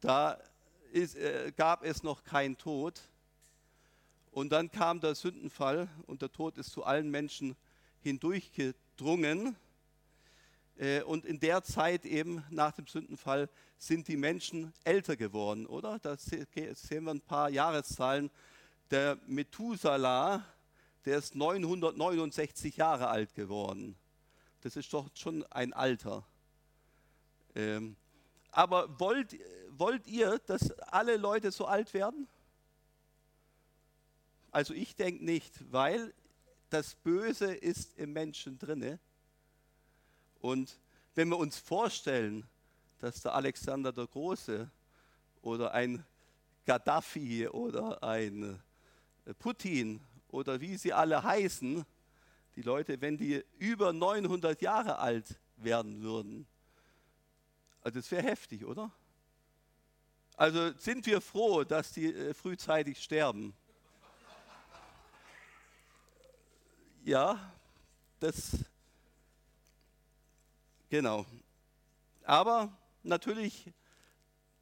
da 0.00 0.38
ist, 0.92 1.16
äh, 1.16 1.52
gab 1.56 1.84
es 1.84 2.02
noch 2.02 2.24
keinen 2.24 2.56
Tod. 2.56 3.00
Und 4.32 4.50
dann 4.50 4.70
kam 4.70 5.00
der 5.00 5.14
Sündenfall 5.14 5.88
und 6.06 6.22
der 6.22 6.32
Tod 6.32 6.56
ist 6.56 6.70
zu 6.70 6.84
allen 6.84 7.10
Menschen 7.10 7.56
hindurchgedrungen. 8.02 9.56
Äh, 10.80 11.02
und 11.02 11.26
in 11.26 11.38
der 11.38 11.62
Zeit 11.62 12.06
eben 12.06 12.42
nach 12.48 12.72
dem 12.72 12.86
Sündenfall 12.86 13.50
sind 13.76 14.08
die 14.08 14.16
Menschen 14.16 14.72
älter 14.82 15.14
geworden, 15.14 15.66
oder? 15.66 15.98
Da 15.98 16.16
sehen 16.16 16.46
wir 17.04 17.10
ein 17.10 17.20
paar 17.20 17.50
Jahreszahlen. 17.50 18.30
Der 18.90 19.18
Methuselah, 19.26 20.42
der 21.04 21.18
ist 21.18 21.34
969 21.34 22.78
Jahre 22.78 23.08
alt 23.08 23.34
geworden. 23.34 23.94
Das 24.62 24.74
ist 24.76 24.92
doch 24.92 25.08
schon 25.14 25.44
ein 25.50 25.74
Alter. 25.74 26.24
Ähm, 27.54 27.96
aber 28.50 28.98
wollt, 28.98 29.36
wollt 29.72 30.06
ihr, 30.06 30.38
dass 30.46 30.70
alle 30.80 31.18
Leute 31.18 31.50
so 31.50 31.66
alt 31.66 31.92
werden? 31.92 32.26
Also 34.50 34.72
ich 34.72 34.96
denke 34.96 35.24
nicht, 35.24 35.70
weil 35.70 36.14
das 36.70 36.94
Böse 36.94 37.52
ist 37.52 37.98
im 37.98 38.12
Menschen 38.14 38.58
drinne 38.58 38.98
und 40.40 40.78
wenn 41.14 41.28
wir 41.28 41.38
uns 41.38 41.58
vorstellen, 41.58 42.46
dass 42.98 43.22
der 43.22 43.34
Alexander 43.34 43.92
der 43.92 44.06
Große 44.06 44.70
oder 45.42 45.72
ein 45.72 46.04
Gaddafi 46.66 47.48
oder 47.48 48.02
ein 48.02 48.60
äh, 49.24 49.34
Putin 49.34 50.00
oder 50.28 50.60
wie 50.60 50.76
sie 50.76 50.92
alle 50.92 51.22
heißen, 51.22 51.84
die 52.56 52.62
Leute, 52.62 53.00
wenn 53.00 53.16
die 53.16 53.44
über 53.58 53.92
900 53.92 54.60
Jahre 54.60 54.98
alt 54.98 55.38
werden 55.56 56.02
würden, 56.02 56.46
also 57.82 57.98
das 57.98 58.10
wäre 58.10 58.22
heftig, 58.22 58.64
oder? 58.64 58.90
Also 60.36 60.72
sind 60.78 61.06
wir 61.06 61.20
froh, 61.20 61.64
dass 61.64 61.92
die 61.92 62.14
äh, 62.14 62.34
frühzeitig 62.34 63.02
sterben. 63.02 63.54
Ja, 67.02 67.52
das 68.20 68.58
Genau. 70.90 71.24
Aber 72.24 72.76
natürlich, 73.04 73.72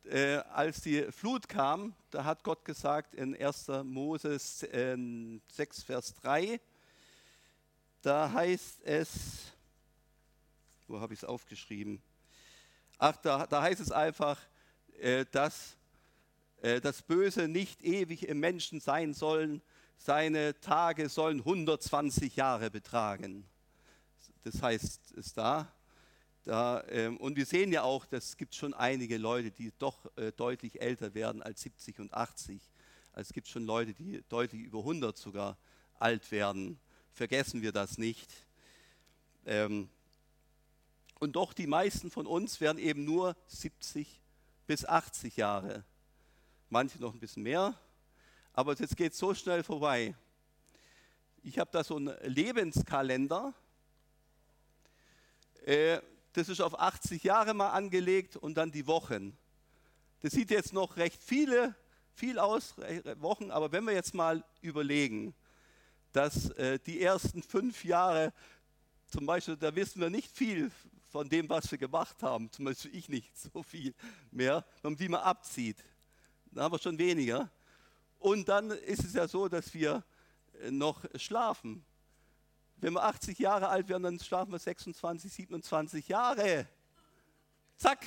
äh, 0.04 0.34
als 0.52 0.82
die 0.82 1.10
Flut 1.10 1.48
kam, 1.48 1.94
da 2.10 2.22
hat 2.22 2.44
Gott 2.44 2.66
gesagt 2.66 3.14
in 3.14 3.34
1. 3.34 3.68
Mose 3.84 4.34
äh, 4.70 5.40
6, 5.50 5.82
Vers 5.84 6.14
3, 6.16 6.60
da 8.02 8.30
heißt 8.30 8.82
es, 8.82 9.54
wo 10.86 11.00
habe 11.00 11.14
ich 11.14 11.20
es 11.20 11.24
aufgeschrieben? 11.24 12.02
Ach, 12.98 13.16
da, 13.16 13.46
da 13.46 13.62
heißt 13.62 13.80
es 13.80 13.90
einfach, 13.90 14.38
äh, 14.98 15.24
dass 15.32 15.78
äh, 16.60 16.78
das 16.82 17.00
Böse 17.00 17.48
nicht 17.48 17.82
ewig 17.82 18.28
im 18.28 18.38
Menschen 18.38 18.80
sein 18.80 19.14
sollen, 19.14 19.62
seine 19.96 20.60
Tage 20.60 21.08
sollen 21.08 21.38
120 21.38 22.36
Jahre 22.36 22.70
betragen. 22.70 23.48
Das 24.44 24.60
heißt 24.60 25.12
es 25.16 25.32
da. 25.32 25.72
Da, 26.44 26.82
ähm, 26.88 27.16
und 27.18 27.36
wir 27.36 27.46
sehen 27.46 27.72
ja 27.72 27.82
auch, 27.82 28.06
es 28.10 28.36
gibt 28.36 28.54
schon 28.54 28.72
einige 28.74 29.18
Leute, 29.18 29.50
die 29.50 29.72
doch 29.78 30.10
äh, 30.16 30.32
deutlich 30.32 30.80
älter 30.80 31.14
werden 31.14 31.42
als 31.42 31.60
70 31.62 32.00
und 32.00 32.14
80. 32.14 32.60
Also 33.12 33.28
es 33.28 33.32
gibt 33.32 33.48
schon 33.48 33.64
Leute, 33.64 33.92
die 33.92 34.22
deutlich 34.28 34.62
über 34.62 34.78
100 34.78 35.16
sogar 35.16 35.58
alt 35.98 36.30
werden. 36.30 36.78
Vergessen 37.12 37.62
wir 37.62 37.72
das 37.72 37.98
nicht. 37.98 38.30
Ähm, 39.44 39.88
und 41.18 41.34
doch 41.34 41.52
die 41.52 41.66
meisten 41.66 42.10
von 42.10 42.26
uns 42.26 42.60
werden 42.60 42.78
eben 42.78 43.04
nur 43.04 43.36
70 43.48 44.20
bis 44.66 44.84
80 44.84 45.36
Jahre. 45.36 45.84
Manche 46.68 47.00
noch 47.00 47.12
ein 47.12 47.20
bisschen 47.20 47.42
mehr. 47.42 47.74
Aber 48.52 48.74
jetzt 48.74 48.96
geht 48.96 49.12
es 49.12 49.18
so 49.18 49.34
schnell 49.34 49.62
vorbei. 49.62 50.14
Ich 51.42 51.58
habe 51.58 51.70
da 51.72 51.82
so 51.82 51.96
einen 51.96 52.16
Lebenskalender. 52.22 53.54
Äh, 55.64 56.00
das 56.38 56.48
ist 56.48 56.60
auf 56.60 56.78
80 56.78 57.24
Jahre 57.24 57.52
mal 57.52 57.70
angelegt 57.70 58.36
und 58.36 58.54
dann 58.54 58.70
die 58.70 58.86
Wochen. 58.86 59.36
Das 60.20 60.32
sieht 60.32 60.52
jetzt 60.52 60.72
noch 60.72 60.96
recht 60.96 61.20
viele, 61.20 61.74
viel 62.14 62.38
aus, 62.38 62.76
Wochen, 63.16 63.50
aber 63.50 63.72
wenn 63.72 63.82
wir 63.84 63.92
jetzt 63.92 64.14
mal 64.14 64.44
überlegen, 64.60 65.34
dass 66.12 66.50
äh, 66.50 66.78
die 66.78 67.02
ersten 67.02 67.42
fünf 67.42 67.84
Jahre, 67.84 68.32
zum 69.08 69.26
Beispiel, 69.26 69.56
da 69.56 69.74
wissen 69.74 70.00
wir 70.00 70.10
nicht 70.10 70.30
viel 70.30 70.70
von 71.08 71.28
dem, 71.28 71.48
was 71.48 71.68
wir 71.72 71.78
gemacht 71.78 72.22
haben, 72.22 72.52
zum 72.52 72.66
Beispiel 72.66 72.94
ich 72.94 73.08
nicht 73.08 73.36
so 73.52 73.64
viel 73.64 73.92
mehr, 74.30 74.64
wenn 74.82 74.92
man 74.92 74.98
die 74.98 75.08
mal 75.08 75.22
abzieht, 75.22 75.78
dann 76.52 76.62
haben 76.62 76.72
wir 76.72 76.78
schon 76.78 76.98
weniger. 76.98 77.50
Und 78.20 78.48
dann 78.48 78.70
ist 78.70 79.04
es 79.04 79.14
ja 79.14 79.26
so, 79.26 79.48
dass 79.48 79.74
wir 79.74 80.04
äh, 80.62 80.70
noch 80.70 81.04
schlafen. 81.16 81.84
Wenn 82.80 82.92
wir 82.92 83.02
80 83.02 83.38
Jahre 83.38 83.68
alt 83.68 83.88
werden, 83.88 84.04
dann 84.04 84.20
schlafen 84.20 84.52
wir 84.52 84.58
26, 84.58 85.32
27 85.32 86.08
Jahre. 86.08 86.66
Zack. 87.76 88.04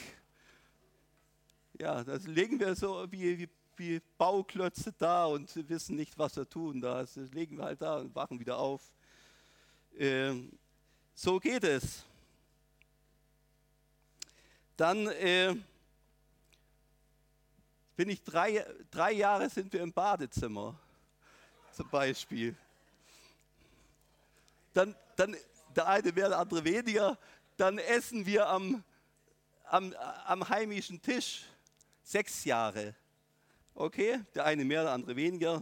Ja, 1.77 2.03
das 2.03 2.25
legen 2.25 2.59
wir 2.59 2.75
so 2.75 3.05
wie, 3.11 3.39
wie, 3.39 3.49
wie 3.75 4.01
Bauklötze 4.17 4.93
da 4.97 5.25
und 5.25 5.53
wissen 5.67 5.95
nicht, 5.95 6.17
was 6.17 6.35
wir 6.37 6.47
tun. 6.47 6.79
Das 6.79 7.15
legen 7.15 7.57
wir 7.57 7.65
halt 7.65 7.81
da 7.81 7.97
und 7.97 8.15
wachen 8.15 8.39
wieder 8.39 8.57
auf. 8.57 8.81
Ähm, 9.97 10.51
so 11.13 11.39
geht 11.39 11.63
es. 11.63 12.05
Dann 14.77 15.07
äh, 15.07 15.55
bin 17.95 18.09
ich 18.09 18.23
drei, 18.23 18.65
drei 18.89 19.11
Jahre 19.11 19.49
sind 19.49 19.71
wir 19.73 19.81
im 19.81 19.91
Badezimmer, 19.91 20.79
zum 21.71 21.89
Beispiel. 21.89 22.55
Dann, 24.73 24.95
dann 25.15 25.35
der 25.75 25.87
eine 25.87 26.11
mehr, 26.11 26.29
der 26.29 26.39
andere 26.39 26.63
weniger. 26.63 27.17
Dann 27.57 27.77
essen 27.77 28.25
wir 28.25 28.47
am, 28.47 28.83
am, 29.65 29.93
am 30.25 30.49
heimischen 30.49 31.01
Tisch 31.01 31.45
sechs 32.03 32.43
Jahre. 32.45 32.95
Okay, 33.73 34.21
der 34.35 34.45
eine 34.45 34.65
mehr, 34.65 34.83
der 34.83 34.91
andere 34.91 35.15
weniger. 35.15 35.61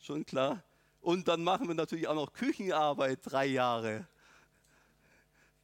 Schon 0.00 0.24
klar. 0.24 0.62
Und 1.00 1.28
dann 1.28 1.42
machen 1.42 1.68
wir 1.68 1.74
natürlich 1.74 2.08
auch 2.08 2.14
noch 2.14 2.32
Küchenarbeit 2.32 3.20
drei 3.22 3.46
Jahre. 3.46 4.06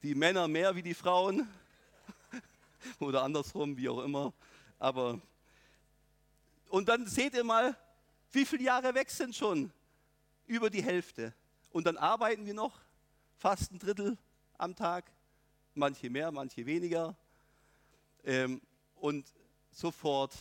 Die 0.02 0.14
Männer 0.14 0.48
mehr 0.48 0.74
wie 0.76 0.82
die 0.82 0.94
Frauen. 0.94 1.48
Oder 2.98 3.22
andersrum, 3.22 3.76
wie 3.76 3.88
auch 3.88 4.02
immer. 4.02 4.32
Aber 4.78 5.20
und 6.72 6.88
dann 6.88 7.06
seht 7.06 7.34
ihr 7.34 7.44
mal, 7.44 7.76
wie 8.30 8.46
viele 8.46 8.62
Jahre 8.62 8.94
weg 8.94 9.10
sind 9.10 9.36
schon? 9.36 9.70
Über 10.46 10.70
die 10.70 10.82
Hälfte. 10.82 11.34
Und 11.72 11.86
dann 11.86 11.96
arbeiten 11.96 12.44
wir 12.44 12.54
noch 12.54 12.78
fast 13.38 13.72
ein 13.72 13.78
Drittel 13.78 14.18
am 14.58 14.76
Tag. 14.76 15.10
Manche 15.74 16.10
mehr, 16.10 16.30
manche 16.30 16.66
weniger. 16.66 17.16
Ähm, 18.24 18.60
und 18.96 19.26
sofort. 19.70 20.34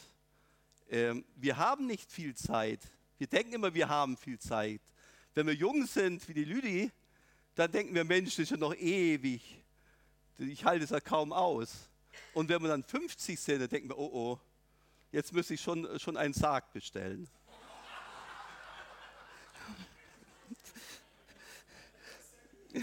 Ähm, 0.89 1.24
wir 1.38 1.56
haben 1.56 1.88
nicht 1.88 2.12
viel 2.12 2.36
Zeit. 2.36 2.82
Wir 3.17 3.28
denken 3.28 3.54
immer, 3.54 3.74
wir 3.74 3.88
haben 3.88 4.17
viel 4.17 4.39
Zeit. 4.39 4.82
Wenn 5.34 5.48
wir 5.48 5.54
jung 5.54 5.86
sind, 5.86 6.28
wie 6.28 6.34
die 6.34 6.44
Lüdi, 6.44 6.91
dann 7.56 7.72
denken 7.72 7.96
wir, 7.96 8.04
Mensch, 8.04 8.32
das 8.32 8.39
ist 8.39 8.52
ja 8.52 8.58
noch 8.58 8.76
ewig. 8.76 9.63
Ich 10.38 10.65
halte 10.65 10.84
es 10.84 10.89
ja 10.89 11.00
kaum 11.00 11.32
aus. 11.32 11.89
Und 12.34 12.50
wenn 12.50 12.62
wir 12.62 12.67
dann 12.67 12.84
50 12.84 13.39
sind, 13.39 13.62
dann 13.62 13.70
denken 13.70 13.89
wir, 13.89 13.98
oh 13.98 14.10
oh, 14.12 14.39
jetzt 15.13 15.32
müsste 15.32 15.54
ich 15.54 15.62
schon, 15.62 15.98
schon 15.98 16.17
einen 16.17 16.34
Sarg 16.34 16.74
bestellen. 16.74 17.30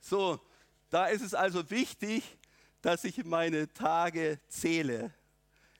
so, 0.00 0.40
da 0.90 1.06
ist 1.06 1.22
es 1.22 1.34
also 1.34 1.70
wichtig, 1.70 2.24
dass 2.82 3.04
ich 3.04 3.24
meine 3.24 3.72
Tage 3.72 4.40
zähle. 4.48 5.12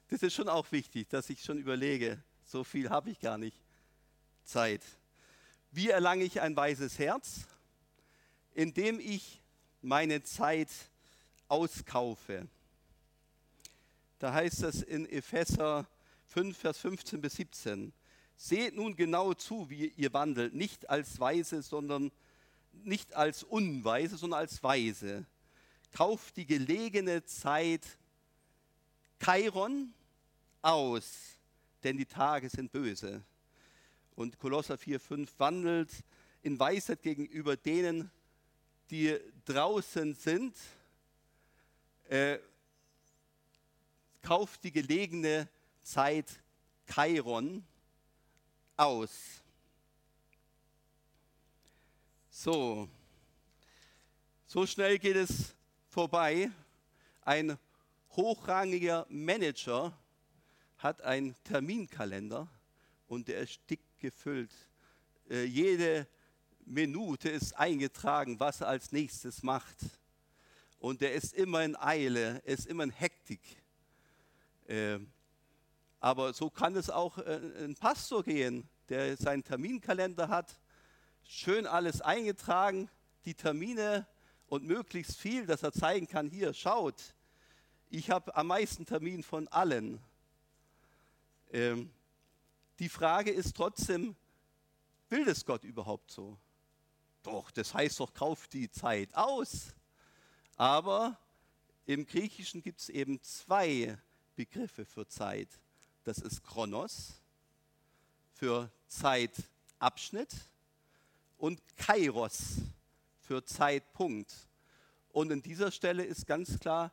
Das 0.09 0.23
ist 0.23 0.35
schon 0.35 0.49
auch 0.49 0.71
wichtig, 0.73 1.09
dass 1.09 1.31
ich 1.31 1.43
schon 1.43 1.59
überlege, 1.59 2.23
so 2.45 2.65
viel 2.65 2.91
habe 2.91 3.11
ich 3.11 3.21
gar 3.21 3.39
nicht 3.39 3.57
Zeit. 4.45 4.83
Wie 5.71 5.89
erlange 5.89 6.25
ich 6.25 6.41
ein 6.41 6.57
weises 6.57 6.99
Herz? 6.99 7.47
Indem 8.55 8.99
ich 8.99 9.41
meine 9.83 10.23
Zeit 10.23 10.69
auskaufe. 11.49 12.49
Da 14.19 14.33
heißt 14.33 14.65
es 14.65 14.83
in 14.83 15.09
Epheser 15.09 15.87
5, 16.27 16.57
Vers 16.57 16.79
15 16.79 17.21
bis 17.21 17.35
17. 17.35 17.93
Seht 18.43 18.75
nun 18.75 18.97
genau 18.97 19.35
zu, 19.35 19.69
wie 19.69 19.89
ihr 19.99 20.15
wandelt, 20.15 20.55
nicht 20.55 20.89
als 20.89 21.21
Weise, 21.21 21.61
sondern 21.61 22.11
nicht 22.73 23.13
als 23.13 23.43
Unweise, 23.43 24.17
sondern 24.17 24.41
als 24.41 24.63
Weise. 24.63 25.27
Kauft 25.93 26.39
die 26.39 26.47
gelegene 26.47 27.23
Zeit 27.23 27.83
Chiron 29.23 29.93
aus, 30.63 31.37
denn 31.85 31.99
die 31.99 32.07
Tage 32.07 32.49
sind 32.49 32.73
böse. 32.73 33.23
Und 34.17 34.39
Kolosser 34.39 34.79
4, 34.79 35.01
5 35.01 35.39
wandelt 35.39 35.91
in 36.41 36.59
Weisheit 36.59 37.03
gegenüber 37.03 37.59
denen, 37.59 38.11
die 38.91 39.19
draußen 39.45 40.15
sind, 40.15 40.57
äh, 42.09 42.39
kauft 44.23 44.65
die 44.65 44.73
gelegene 44.73 45.47
Zeit 45.83 46.41
Chiron 46.91 47.67
aus. 48.81 49.43
So, 52.31 52.89
so 54.47 54.67
schnell 54.67 54.99
geht 54.99 55.17
es 55.17 55.55
vorbei. 55.91 56.51
Ein 57.21 57.59
hochrangiger 58.13 59.07
Manager 59.11 59.93
hat 60.79 61.03
einen 61.03 61.37
Terminkalender 61.45 62.49
und 63.07 63.29
der 63.29 63.41
ist 63.41 63.61
dick 63.69 63.83
gefüllt. 63.99 64.55
Äh, 65.29 65.45
jede 65.45 66.09
Minute 66.65 67.29
ist 67.29 67.53
eingetragen, 67.53 68.41
was 68.41 68.63
er 68.63 68.69
als 68.69 68.93
nächstes 68.93 69.43
macht. 69.43 69.77
Und 70.79 71.03
er 71.03 71.13
ist 71.13 71.35
immer 71.35 71.63
in 71.63 71.77
Eile, 71.77 72.41
er 72.47 72.55
ist 72.55 72.67
immer 72.67 72.85
in 72.85 72.91
Hektik. 72.91 73.43
Ähm, 74.67 75.13
aber 76.01 76.33
so 76.33 76.51
kann 76.51 76.75
es 76.77 76.91
auch 76.91 77.19
äh, 77.19 77.65
ein 77.65 77.77
Pastor 77.77 78.25
gehen, 78.25 78.69
der 78.89 79.17
seinen 79.17 79.45
Terminkalender 79.45 80.29
hat, 80.29 80.59
schön 81.23 81.67
alles 81.67 82.01
eingetragen, 82.01 82.91
die 83.25 83.35
Termine 83.35 84.07
und 84.47 84.65
möglichst 84.65 85.19
viel, 85.19 85.47
dass 85.47 85.63
er 85.63 85.73
zeigen 85.73 86.09
kann, 86.09 86.29
hier, 86.29 86.55
schaut, 86.55 87.15
ich 87.91 88.11
habe 88.11 88.35
am 88.35 88.49
meisten 88.49 88.87
Termin 88.87 89.23
von 89.23 89.47
allen. 89.49 90.01
Ähm, 91.53 91.91
die 92.79 92.89
Frage 92.89 93.31
ist 93.31 93.55
trotzdem, 93.57 94.17
will 95.09 95.25
das 95.25 95.45
Gott 95.45 95.65
überhaupt 95.65 96.11
so? 96.11 96.39
Doch, 97.23 97.51
das 97.51 97.75
heißt 97.75 98.01
doch, 98.01 98.15
kauft 98.15 98.55
die 98.55 98.71
Zeit 98.71 99.15
aus. 99.15 99.75
Aber 100.57 101.19
im 101.85 102.07
Griechischen 102.07 102.63
gibt 102.63 102.81
es 102.81 102.89
eben 102.89 103.21
zwei 103.23 103.99
Begriffe 104.37 104.87
für 104.87 105.07
Zeit. 105.07 105.49
Das 106.11 106.19
ist 106.19 106.43
Chronos 106.43 107.23
für 108.33 108.69
Zeitabschnitt 108.89 110.35
und 111.39 111.63
Kairos 111.77 112.63
für 113.21 113.45
Zeitpunkt. 113.45 114.35
Und 115.11 115.31
an 115.31 115.41
dieser 115.41 115.71
Stelle 115.71 116.03
ist 116.03 116.27
ganz 116.27 116.59
klar 116.59 116.93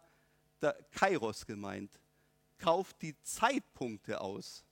der 0.61 0.73
Kairos 0.91 1.47
gemeint. 1.47 1.99
Kauft 2.59 3.01
die 3.01 3.19
Zeitpunkte 3.23 4.21
aus. 4.21 4.63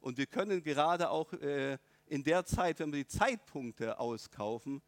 Und 0.00 0.16
wir 0.16 0.24
können 0.24 0.62
gerade 0.62 1.10
auch 1.10 1.30
äh, 1.34 1.76
in 2.06 2.24
der 2.24 2.46
Zeit, 2.46 2.78
wenn 2.78 2.90
wir 2.94 3.00
die 3.00 3.08
Zeitpunkte 3.08 4.00
auskaufen, 4.00 4.80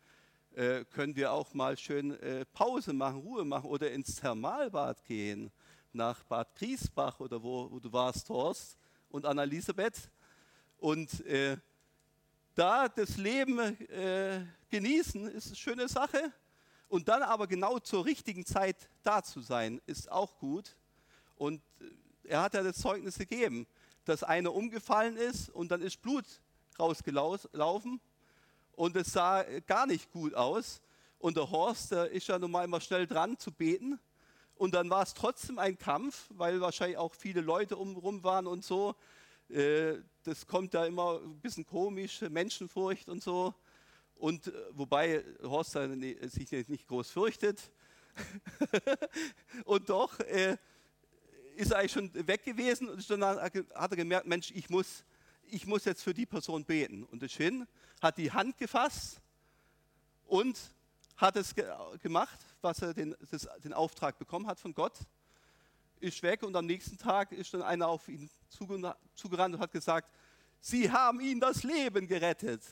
äh, 0.55 0.87
können 0.87 1.14
wir 1.14 1.31
auch 1.31 1.53
mal 1.53 1.77
schön 1.77 2.19
äh, 2.23 2.47
Pause 2.47 2.95
machen, 2.95 3.19
Ruhe 3.19 3.45
machen 3.45 3.69
oder 3.69 3.90
ins 3.90 4.14
Thermalbad 4.14 5.05
gehen, 5.05 5.53
nach 5.93 6.23
Bad 6.25 6.55
Griesbach 6.55 7.21
oder 7.21 7.43
wo, 7.43 7.71
wo 7.71 7.79
du 7.79 7.93
warst, 7.93 8.31
Horst 8.31 8.79
und 9.14 9.27
Anna-Elisabeth. 9.27 10.11
Und 10.79 11.24
äh, 11.27 11.57
da 12.57 12.88
das 12.88 13.16
Leben 13.16 13.59
äh, 13.61 14.44
genießen, 14.70 15.29
ist 15.29 15.46
eine 15.46 15.57
schöne 15.57 15.88
Sache. 15.88 16.33
Und 16.88 17.09
dann 17.09 17.22
aber 17.22 17.46
genau 17.46 17.79
zur 17.79 18.05
richtigen 18.05 18.44
Zeit 18.44 18.88
da 19.05 19.22
zu 19.22 19.40
sein, 19.40 19.81
ist 19.87 20.11
auch 20.11 20.37
gut. 20.38 20.77
Und 21.37 21.62
äh, 21.81 21.85
er 22.24 22.42
hat 22.42 22.55
ja 22.55 22.64
das 22.64 22.79
Zeugnis 22.79 23.16
gegeben, 23.16 23.68
dass 24.05 24.24
einer 24.24 24.53
umgefallen 24.53 25.16
ist 25.16 25.48
und 25.48 25.70
dann 25.70 25.81
ist 25.81 26.03
Blut 26.03 26.24
rausgelaufen 26.79 28.00
und 28.72 28.96
es 28.96 29.12
sah 29.12 29.44
gar 29.61 29.87
nicht 29.87 30.11
gut 30.11 30.35
aus. 30.35 30.83
Und 31.20 31.37
der 31.37 31.48
Horst, 31.53 31.92
der 31.92 32.11
ist 32.11 32.27
ja 32.27 32.37
nun 32.37 32.50
mal 32.50 32.64
immer 32.64 32.81
schnell 32.81 33.07
dran 33.07 33.38
zu 33.38 33.53
beten 33.53 34.00
Und 34.57 34.75
dann 34.75 34.88
war 34.90 35.03
es 35.03 35.14
trotzdem 35.14 35.59
ein 35.59 35.79
Kampf, 35.79 36.27
weil 36.31 36.61
wahrscheinlich 36.61 36.99
auch 36.99 37.14
viele 37.14 37.40
Leute 37.40 37.77
umrum 37.77 38.23
waren 38.23 38.47
und 38.47 38.64
so. 38.64 38.95
Äh, 39.49 39.97
das 40.23 40.47
kommt 40.47 40.75
da 40.75 40.87
immer 40.87 41.21
ein 41.21 41.40
bisschen 41.40 41.67
komisch, 41.67 42.21
Menschenfurcht 42.23 43.09
und 43.09 43.23
so. 43.23 43.55
Und 44.14 44.47
äh, 44.47 44.53
wobei 44.71 45.25
Horst 45.43 45.73
sich 45.73 46.69
nicht 46.69 46.87
groß 46.87 47.11
fürchtet. 47.11 47.61
und 49.64 49.88
doch 49.88 50.21
äh, 50.21 50.57
ist 51.57 51.73
er 51.73 51.79
eigentlich 51.79 51.93
schon 51.93 52.27
weg 52.27 52.45
gewesen 52.45 52.88
und 52.88 53.11
dann 53.11 53.25
hat 53.25 53.55
er 53.55 53.97
gemerkt, 53.97 54.27
Mensch, 54.27 54.51
ich 54.53 54.71
muss, 54.71 55.05
ich 55.47 55.67
muss 55.67 55.85
jetzt 55.85 56.03
für 56.03 56.14
die 56.14 56.27
Person 56.27 56.64
beten. 56.64 57.05
Und 57.05 57.23
ist 57.23 57.37
hin, 57.37 57.67
hat 58.01 58.19
die 58.19 58.33
Hand 58.33 58.57
gefasst 58.59 59.21
und 60.27 60.59
hat 61.17 61.37
es 61.37 61.55
gemacht, 62.03 62.38
was 62.64 62.83
er 62.83 62.94
den, 62.94 63.14
das, 63.31 63.48
den 63.62 63.72
Auftrag 63.72 64.18
bekommen 64.18 64.46
hat 64.46 64.59
von 64.59 64.74
Gott, 64.74 64.98
ist 66.00 66.22
weg 66.22 66.42
und 66.42 66.57
am 66.57 66.66
nächsten 66.66 66.98
Tag 66.98 67.31
ist 67.33 67.55
dann 67.55 67.62
einer 67.62 67.88
auf 67.88 68.09
ihn 68.09 68.29
zugerannt 68.48 69.55
und 69.55 69.61
hat 69.61 69.70
gesagt, 69.70 70.11
Sie 70.61 70.90
haben 70.90 71.20
ihm 71.20 71.40
das 71.40 71.62
Leben 71.62 72.07
gerettet. 72.09 72.62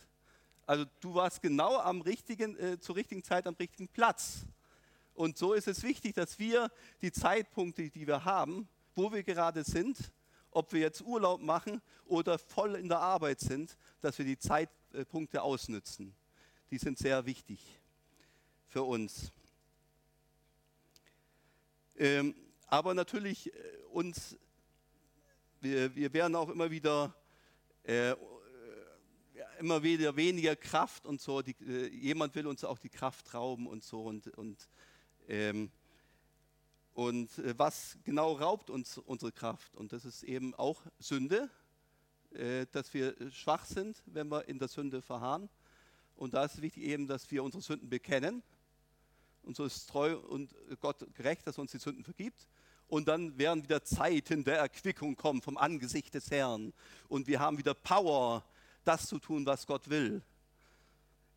Also 0.64 0.87
du 1.00 1.14
warst 1.14 1.42
genau 1.42 1.76
am 1.76 2.00
richtigen, 2.00 2.57
äh, 2.59 2.81
zur 2.81 2.96
richtigen 2.96 3.22
Zeit 3.22 3.46
am 3.46 3.55
richtigen 3.55 3.87
Platz. 3.87 4.46
Und 5.12 5.37
so 5.37 5.52
ist 5.52 5.68
es 5.68 5.83
wichtig, 5.83 6.14
dass 6.14 6.38
wir 6.38 6.70
die 7.02 7.12
Zeitpunkte, 7.12 7.90
die 7.90 8.07
wir 8.07 8.24
haben, 8.24 8.66
wo 8.94 9.12
wir 9.12 9.22
gerade 9.22 9.62
sind, 9.62 10.11
ob 10.50 10.72
wir 10.72 10.81
jetzt 10.81 11.02
Urlaub 11.02 11.42
machen 11.42 11.83
oder 12.07 12.38
voll 12.38 12.76
in 12.76 12.88
der 12.88 13.00
Arbeit 13.00 13.40
sind, 13.40 13.76
dass 14.00 14.16
wir 14.16 14.24
die 14.24 14.38
Zeitpunkte 14.38 15.42
ausnützen. 15.42 16.14
Die 16.70 16.78
sind 16.78 16.96
sehr 16.96 17.26
wichtig 17.26 17.61
für 18.68 18.83
uns. 18.85 19.33
Ähm, 21.96 22.35
aber 22.66 22.94
natürlich 22.94 23.52
äh, 23.52 23.59
uns, 23.90 24.37
wir, 25.61 25.94
wir 25.94 26.12
werden 26.12 26.35
auch 26.35 26.48
immer 26.48 26.70
wieder, 26.70 27.14
äh, 27.83 28.14
immer 29.59 29.83
wieder 29.83 30.16
weniger 30.16 30.57
Kraft 30.57 31.07
und 31.07 31.20
so. 31.20 31.42
Die, 31.42 31.55
äh, 31.61 31.88
jemand 31.88 32.35
will 32.35 32.46
uns 32.46 32.64
auch 32.64 32.78
die 32.78 32.88
Kraft 32.88 33.35
rauben 33.35 33.66
und 33.66 33.85
so. 33.85 34.02
Und, 34.02 34.26
und, 34.38 34.68
ähm, 35.28 35.70
und 36.94 37.38
äh, 37.38 37.59
was 37.59 37.98
genau 38.05 38.33
raubt 38.33 38.70
uns 38.70 38.98
unsere 38.98 39.33
Kraft? 39.33 39.76
Und 39.76 39.92
das 39.92 40.05
ist 40.05 40.22
eben 40.22 40.55
auch 40.55 40.83
Sünde, 40.98 41.50
äh, 42.33 42.66
dass 42.72 42.94
wir 42.94 43.14
schwach 43.31 43.66
sind, 43.66 44.02
wenn 44.07 44.28
wir 44.28 44.48
in 44.48 44.59
der 44.59 44.68
Sünde 44.68 45.02
verharren. 45.02 45.50
Und 46.16 46.35
da 46.35 46.44
ist 46.44 46.55
es 46.55 46.62
wichtig 46.62 46.85
eben, 46.85 47.07
dass 47.07 47.31
wir 47.31 47.44
unsere 47.44 47.62
Sünden 47.62 47.90
bekennen 47.90 48.42
und 49.44 49.57
so 49.57 49.64
ist 49.64 49.88
treu 49.88 50.16
und 50.16 50.55
Gott 50.81 51.05
gerecht, 51.14 51.46
dass 51.46 51.59
er 51.59 51.62
uns 51.62 51.72
die 51.72 51.78
Sünden 51.78 52.05
vergibt. 52.05 52.48
Und 52.88 53.09
dann 53.09 53.38
werden 53.38 53.62
wieder 53.62 53.83
Zeiten 53.83 54.44
der 54.44 54.59
Erquickung 54.59 55.16
kommen 55.16 55.40
vom 55.40 55.57
Angesicht 55.57 56.14
des 56.14 56.31
Herrn. 56.31 56.72
Und 57.09 57.26
wir 57.26 57.40
haben 57.40 57.59
wieder 57.59 57.74
Power, 57.74 58.44
das 58.85 59.07
zu 59.07 59.18
tun, 59.18 59.46
was 59.46 59.66
Gott 59.66 59.88
will. 59.88 60.22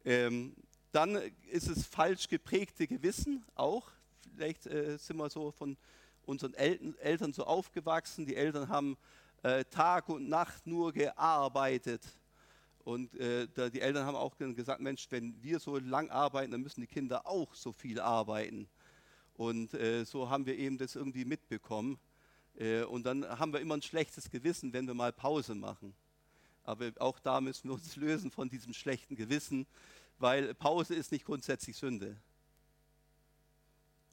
Ähm, 0.04 0.56
dann 0.92 1.16
ist 1.50 1.68
es 1.68 1.86
falsch 1.86 2.28
geprägte 2.28 2.88
Gewissen 2.88 3.44
auch. 3.56 3.90
Vielleicht 4.34 4.66
äh, 4.68 4.98
sind 4.98 5.18
wir 5.18 5.30
so 5.30 5.52
von 5.52 5.78
unseren 6.26 6.54
Eltern, 6.56 6.96
Eltern 7.00 7.34
so 7.34 7.46
aufgewachsen. 7.46 8.26
Die 8.26 8.36
Eltern 8.36 8.68
haben 8.70 8.98
äh, 9.44 9.64
Tag 9.66 10.10
und 10.10 10.28
Nacht 10.28 10.68
nur 10.68 10.92
gearbeitet 10.92 12.02
und 12.86 13.16
äh, 13.16 13.48
die 13.72 13.82
Eltern 13.82 14.06
haben 14.06 14.16
auch 14.16 14.38
gesagt, 14.38 14.80
Mensch, 14.80 15.08
wenn 15.10 15.42
wir 15.42 15.60
so 15.60 15.80
lang 15.80 16.12
arbeiten, 16.12 16.52
dann 16.52 16.62
müssen 16.62 16.82
die 16.82 16.88
Kinder 16.88 17.26
auch 17.26 17.56
so 17.56 17.74
viel 17.74 18.00
arbeiten. 18.00 18.70
Und 19.34 19.74
äh, 19.74 20.06
so 20.06 20.30
haben 20.30 20.46
wir 20.46 20.56
eben 20.56 20.78
das 20.78 20.96
irgendwie 20.96 21.26
mitbekommen. 21.26 21.98
Äh, 22.56 22.84
und 22.84 23.04
dann 23.04 23.28
haben 23.28 23.54
wir 23.54 23.60
immer 23.60 23.74
ein 23.74 23.82
schlechtes 23.82 24.30
Gewissen, 24.30 24.72
wenn 24.72 24.86
wir 24.86 24.94
mal 24.94 25.12
Pause 25.12 25.56
machen. 25.56 25.96
Aber 26.64 26.92
auch 27.00 27.18
da 27.20 27.42
müssen 27.42 27.70
wir 27.70 27.74
uns 27.74 27.96
lösen 27.96 28.30
von 28.30 28.50
diesem 28.50 28.72
schlechten 28.72 29.16
Gewissen, 29.16 29.66
weil 30.20 30.54
Pause 30.54 30.94
ist 30.94 31.12
nicht 31.12 31.26
grundsätzlich 31.26 31.76
Sünde. 31.76 32.16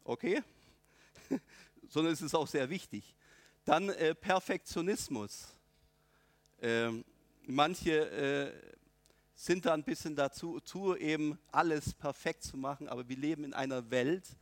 Okay? 0.02 0.42
Sondern 1.90 2.14
es 2.14 2.22
ist 2.22 2.34
auch 2.34 2.48
sehr 2.48 2.70
wichtig. 2.70 3.14
Dann 3.66 3.90
äh, 3.90 4.14
Perfektionismus. 4.14 5.48
Ähm, 6.62 7.04
manche 7.46 8.10
äh, 8.10 8.52
sind 9.34 9.66
da 9.66 9.74
ein 9.74 9.84
bisschen 9.84 10.14
dazu, 10.14 10.60
zu, 10.60 10.96
eben 10.96 11.38
alles 11.50 11.94
perfekt 11.94 12.44
zu 12.44 12.56
machen, 12.56 12.88
aber 12.88 13.08
wir 13.08 13.16
leben 13.16 13.44
in 13.44 13.54
einer 13.54 13.90
Welt, 13.90 14.36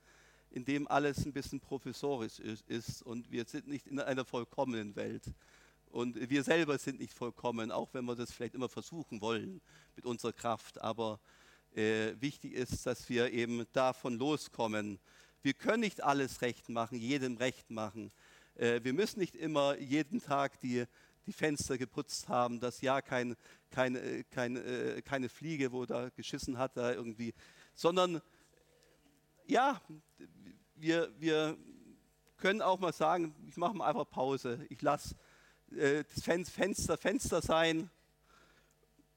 in 0.50 0.64
dem 0.64 0.88
alles 0.88 1.24
ein 1.24 1.32
bisschen 1.32 1.60
professorisch 1.60 2.38
ist 2.40 3.02
und 3.02 3.30
wir 3.30 3.44
sind 3.44 3.68
nicht 3.68 3.86
in 3.86 4.00
einer 4.00 4.24
vollkommenen 4.24 4.96
Welt. 4.96 5.24
Und 5.90 6.30
wir 6.30 6.44
selber 6.44 6.78
sind 6.78 7.00
nicht 7.00 7.14
vollkommen, 7.14 7.72
auch 7.72 7.92
wenn 7.94 8.04
wir 8.04 8.14
das 8.14 8.30
vielleicht 8.30 8.54
immer 8.54 8.68
versuchen 8.68 9.20
wollen 9.20 9.60
mit 9.96 10.06
unserer 10.06 10.32
Kraft. 10.32 10.80
Aber 10.80 11.18
äh, 11.74 12.12
wichtig 12.20 12.52
ist, 12.52 12.86
dass 12.86 13.08
wir 13.08 13.32
eben 13.32 13.66
davon 13.72 14.16
loskommen. 14.16 15.00
Wir 15.42 15.54
können 15.54 15.80
nicht 15.80 16.02
alles 16.02 16.42
recht 16.42 16.68
machen, 16.68 16.98
jedem 16.98 17.36
recht 17.38 17.70
machen. 17.70 18.12
Äh, 18.54 18.80
wir 18.84 18.92
müssen 18.92 19.18
nicht 19.18 19.34
immer 19.34 19.78
jeden 19.78 20.20
Tag 20.20 20.60
die 20.60 20.84
die 21.30 21.36
Fenster 21.36 21.78
geputzt 21.78 22.28
haben, 22.28 22.58
dass 22.58 22.80
ja 22.80 23.00
kein, 23.00 23.36
kein, 23.70 23.94
äh, 23.94 24.24
kein, 24.30 24.56
äh, 24.56 25.00
keine 25.02 25.28
Fliege, 25.28 25.70
wo 25.70 25.86
da 25.86 26.08
geschissen 26.10 26.58
hat, 26.58 26.76
da 26.76 26.92
irgendwie, 26.92 27.34
sondern 27.74 28.20
ja, 29.46 29.80
wir, 30.74 31.12
wir 31.18 31.56
können 32.36 32.62
auch 32.62 32.80
mal 32.80 32.92
sagen, 32.92 33.34
ich 33.46 33.56
mache 33.56 33.74
mal 33.74 33.88
einfach 33.88 34.08
Pause, 34.10 34.66
ich 34.70 34.82
lasse 34.82 35.14
äh, 35.70 36.04
das 36.12 36.24
Fenster 36.24 36.96
Fenster 36.96 37.42
sein. 37.42 37.90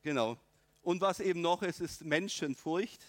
Genau. 0.03 0.37
Und 0.81 1.01
was 1.01 1.19
eben 1.19 1.41
noch 1.41 1.63
ist, 1.63 1.79
ist 1.79 2.03
Menschenfurcht. 2.03 3.03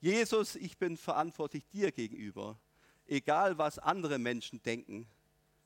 Jesus, 0.00 0.54
ich 0.54 0.76
bin 0.76 0.96
verantwortlich 0.96 1.66
dir 1.68 1.90
gegenüber. 1.90 2.60
Egal, 3.06 3.58
was 3.58 3.78
andere 3.78 4.18
Menschen 4.18 4.62
denken, 4.62 5.08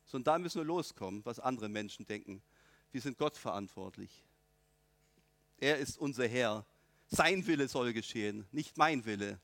sondern 0.07 0.35
da 0.35 0.39
müssen 0.39 0.61
wir 0.61 0.65
loskommen, 0.65 1.25
was 1.25 1.39
andere 1.39 1.69
Menschen 1.69 2.07
denken. 2.07 2.43
Wir 2.93 3.01
sind 3.01 3.19
Gott 3.19 3.37
verantwortlich. 3.37 4.25
Er 5.59 5.79
ist 5.79 5.99
unser 5.99 6.27
Herr. 6.27 6.65
Sein 7.07 7.47
Wille 7.47 7.69
soll 7.69 7.93
geschehen, 7.93 8.47
nicht 8.51 8.77
mein 8.77 9.05
Wille. 9.05 9.41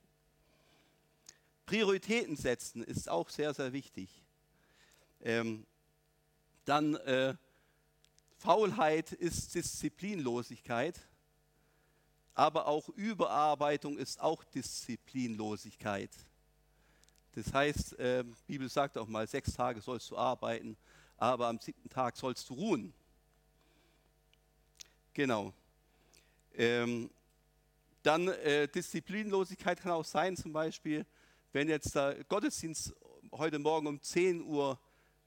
Prioritäten 1.67 2.37
setzen 2.37 2.83
ist 2.83 3.09
auch 3.09 3.29
sehr, 3.29 3.53
sehr 3.53 3.73
wichtig. 3.73 4.23
Ähm, 5.21 5.67
dann 6.65 6.95
äh, 6.95 7.35
Faulheit 8.39 9.13
ist 9.13 9.55
Disziplinlosigkeit, 9.55 11.01
aber 12.35 12.67
auch 12.67 12.89
Überarbeitung 12.91 13.99
ist 13.99 14.21
auch 14.21 14.45
Disziplinlosigkeit. 14.45 16.11
Das 17.37 17.53
heißt, 17.53 17.99
äh, 17.99 18.25
die 18.25 18.53
Bibel 18.55 18.69
sagt 18.71 18.97
auch 18.97 19.07
mal, 19.07 19.27
sechs 19.27 19.53
Tage 19.53 19.83
sollst 19.83 20.11
du 20.11 20.17
arbeiten, 20.17 20.75
aber 21.19 21.49
am 21.49 21.59
siebten 21.61 21.91
Tag 21.91 22.17
sollst 22.17 22.49
du 22.49 22.55
ruhen. 22.55 22.95
Genau. 25.13 25.53
Ähm, 26.55 27.11
dann 28.03 28.29
äh, 28.29 28.67
Disziplinlosigkeit 28.69 29.83
kann 29.83 29.93
auch 29.93 30.05
sein, 30.05 30.35
zum 30.35 30.55
Beispiel, 30.55 31.05
wenn 31.53 31.69
jetzt 31.69 31.95
der 31.95 32.25
Gottesdienst 32.25 32.95
heute 33.33 33.59
Morgen 33.59 33.87
um 33.87 34.01
10 34.01 34.41
Uhr 34.41 34.79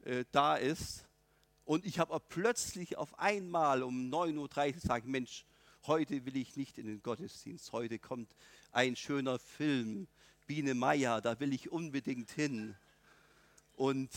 äh, 0.04 0.26
da 0.32 0.56
ist 0.56 1.06
und 1.64 1.86
ich 1.86 2.00
habe 2.00 2.20
plötzlich 2.28 2.98
auf 2.98 3.20
einmal 3.20 3.84
um 3.84 4.10
9.30 4.12 4.38
Uhr 4.38 4.72
gesagt, 4.74 5.06
Mensch, 5.06 5.46
heute 5.86 6.26
will 6.26 6.38
ich 6.38 6.56
nicht 6.56 6.80
in 6.80 6.88
den 6.88 7.04
Gottesdienst, 7.04 7.72
heute 7.72 8.00
kommt 8.00 8.36
ein 8.72 8.96
schöner 8.96 9.38
Film, 9.38 10.08
Biene 10.50 10.74
Meier, 10.74 11.22
da 11.22 11.40
will 11.40 11.54
ich 11.54 11.72
unbedingt 11.72 12.32
hin. 12.32 12.76
Und 13.76 14.10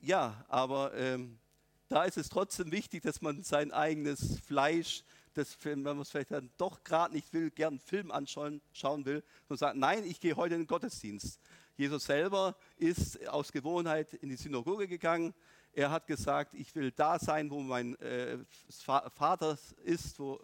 ja, 0.00 0.44
aber 0.46 0.94
ähm, 0.94 1.40
da 1.88 2.04
ist 2.04 2.16
es 2.16 2.28
trotzdem 2.28 2.70
wichtig, 2.70 3.02
dass 3.02 3.20
man 3.20 3.42
sein 3.42 3.72
eigenes 3.72 4.38
Fleisch, 4.46 5.02
das, 5.32 5.58
wenn 5.64 5.82
man 5.82 5.98
es 5.98 6.10
vielleicht 6.10 6.30
dann 6.30 6.48
doch 6.58 6.84
gerade 6.84 7.12
nicht 7.12 7.32
will, 7.32 7.50
gern 7.50 7.72
einen 7.72 7.80
Film 7.80 8.12
anschauen 8.12 8.62
schauen 8.72 9.04
will, 9.04 9.24
und 9.48 9.56
sagt, 9.56 9.76
nein, 9.76 10.04
ich 10.04 10.20
gehe 10.20 10.36
heute 10.36 10.54
in 10.54 10.60
den 10.60 10.68
Gottesdienst. 10.68 11.40
Jesus 11.76 12.04
selber 12.04 12.56
ist 12.76 13.26
aus 13.26 13.50
Gewohnheit 13.50 14.14
in 14.14 14.28
die 14.28 14.36
Synagoge 14.36 14.86
gegangen. 14.86 15.34
Er 15.72 15.90
hat 15.90 16.06
gesagt, 16.06 16.54
ich 16.54 16.72
will 16.76 16.92
da 16.92 17.18
sein, 17.18 17.50
wo 17.50 17.58
mein 17.58 17.96
äh, 17.96 18.38
Vater 18.68 19.58
ist, 19.82 20.20
wo 20.20 20.40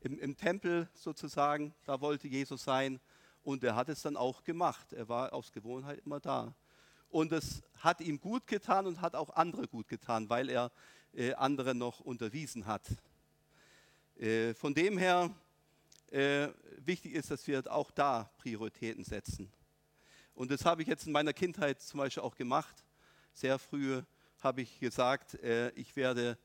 im, 0.00 0.18
im 0.20 0.38
Tempel 0.38 0.88
sozusagen, 0.94 1.74
da 1.84 2.00
wollte 2.00 2.28
Jesus 2.28 2.64
sein. 2.64 2.98
Und 3.44 3.62
er 3.62 3.76
hat 3.76 3.88
es 3.90 4.02
dann 4.02 4.16
auch 4.16 4.42
gemacht. 4.42 4.92
Er 4.92 5.08
war 5.08 5.32
aus 5.32 5.52
Gewohnheit 5.52 6.00
immer 6.04 6.18
da. 6.18 6.54
Und 7.10 7.30
es 7.30 7.62
hat 7.78 8.00
ihm 8.00 8.18
gut 8.18 8.46
getan 8.46 8.86
und 8.86 9.00
hat 9.00 9.14
auch 9.14 9.30
andere 9.36 9.68
gut 9.68 9.86
getan, 9.86 10.28
weil 10.28 10.48
er 10.48 10.72
äh, 11.12 11.34
andere 11.34 11.74
noch 11.74 12.00
unterwiesen 12.00 12.66
hat. 12.66 12.82
Äh, 14.16 14.54
von 14.54 14.74
dem 14.74 14.98
her 14.98 15.30
äh, 16.10 16.48
wichtig 16.78 17.12
ist, 17.12 17.30
dass 17.30 17.46
wir 17.46 17.62
auch 17.70 17.90
da 17.90 18.30
Prioritäten 18.38 19.04
setzen. 19.04 19.52
Und 20.34 20.50
das 20.50 20.64
habe 20.64 20.82
ich 20.82 20.88
jetzt 20.88 21.06
in 21.06 21.12
meiner 21.12 21.32
Kindheit 21.32 21.80
zum 21.82 21.98
Beispiel 21.98 22.22
auch 22.22 22.34
gemacht. 22.34 22.84
Sehr 23.32 23.58
früh 23.58 24.02
habe 24.40 24.62
ich 24.62 24.80
gesagt, 24.80 25.34
äh, 25.34 25.70
ich 25.70 25.94
werde 25.96 26.38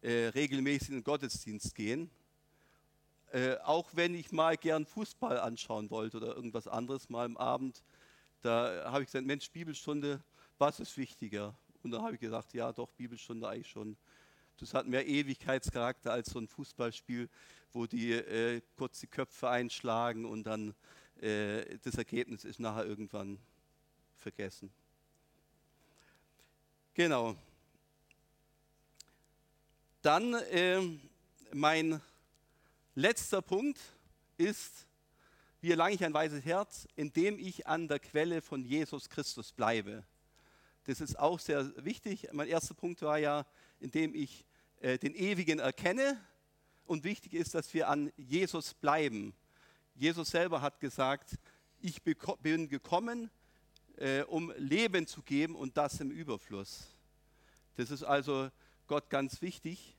äh, 0.00 0.28
regelmäßig 0.28 0.88
in 0.88 0.94
den 0.96 1.04
Gottesdienst 1.04 1.74
gehen. 1.74 2.10
Äh, 3.32 3.56
auch 3.64 3.90
wenn 3.94 4.14
ich 4.14 4.30
mal 4.32 4.56
gern 4.56 4.86
Fußball 4.86 5.38
anschauen 5.38 5.90
wollte 5.90 6.18
oder 6.18 6.36
irgendwas 6.36 6.68
anderes 6.68 7.08
mal 7.08 7.24
am 7.24 7.36
Abend, 7.36 7.82
da 8.42 8.90
habe 8.92 9.02
ich 9.02 9.08
gesagt, 9.08 9.26
Mensch, 9.26 9.50
Bibelstunde, 9.50 10.22
was 10.58 10.78
ist 10.80 10.96
wichtiger? 10.96 11.56
Und 11.82 11.90
da 11.90 12.02
habe 12.02 12.14
ich 12.14 12.20
gesagt, 12.20 12.54
ja 12.54 12.72
doch, 12.72 12.90
Bibelstunde 12.92 13.48
eigentlich 13.48 13.68
schon. 13.68 13.96
Das 14.58 14.72
hat 14.72 14.86
mehr 14.86 15.06
Ewigkeitscharakter 15.06 16.12
als 16.12 16.30
so 16.30 16.38
ein 16.38 16.48
Fußballspiel, 16.48 17.28
wo 17.72 17.86
die 17.86 18.12
äh, 18.12 18.62
kurz 18.76 19.00
die 19.00 19.06
Köpfe 19.06 19.50
einschlagen 19.50 20.24
und 20.24 20.44
dann 20.44 20.74
äh, 21.20 21.78
das 21.82 21.96
Ergebnis 21.96 22.44
ist 22.44 22.60
nachher 22.60 22.86
irgendwann 22.86 23.38
vergessen. 24.16 24.72
Genau. 26.94 27.36
Dann 30.00 30.34
äh, 30.34 30.80
mein 31.52 32.00
letzter 32.96 33.42
Punkt 33.42 33.78
ist, 34.38 34.86
wie 35.60 35.70
erlange 35.70 35.94
ich 35.94 36.04
ein 36.04 36.14
weises 36.14 36.44
Herz, 36.44 36.88
indem 36.96 37.38
ich 37.38 37.66
an 37.66 37.88
der 37.88 37.98
Quelle 37.98 38.40
von 38.40 38.64
Jesus 38.64 39.10
Christus 39.10 39.52
bleibe. 39.52 40.02
Das 40.84 41.00
ist 41.02 41.18
auch 41.18 41.38
sehr 41.38 41.72
wichtig. 41.84 42.28
Mein 42.32 42.48
erster 42.48 42.74
Punkt 42.74 43.02
war 43.02 43.18
ja, 43.18 43.46
indem 43.80 44.14
ich 44.14 44.46
äh, 44.80 44.98
den 44.98 45.14
Ewigen 45.14 45.58
erkenne. 45.58 46.18
Und 46.86 47.04
wichtig 47.04 47.34
ist, 47.34 47.54
dass 47.54 47.74
wir 47.74 47.88
an 47.88 48.12
Jesus 48.16 48.72
bleiben. 48.72 49.34
Jesus 49.94 50.30
selber 50.30 50.62
hat 50.62 50.80
gesagt, 50.80 51.38
ich 51.80 52.02
bin 52.02 52.68
gekommen, 52.68 53.30
äh, 53.96 54.22
um 54.22 54.52
Leben 54.56 55.06
zu 55.06 55.22
geben 55.22 55.54
und 55.54 55.76
das 55.76 56.00
im 56.00 56.10
Überfluss. 56.10 56.86
Das 57.74 57.90
ist 57.90 58.04
also 58.04 58.50
Gott 58.86 59.10
ganz 59.10 59.42
wichtig. 59.42 59.95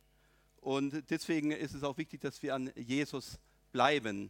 Und 0.68 1.10
deswegen 1.12 1.52
ist 1.52 1.74
es 1.74 1.84
auch 1.84 1.98
wichtig, 1.98 2.20
dass 2.20 2.44
wir 2.44 2.54
an 2.54 2.70
Jesus 2.76 3.40
bleiben 3.72 4.30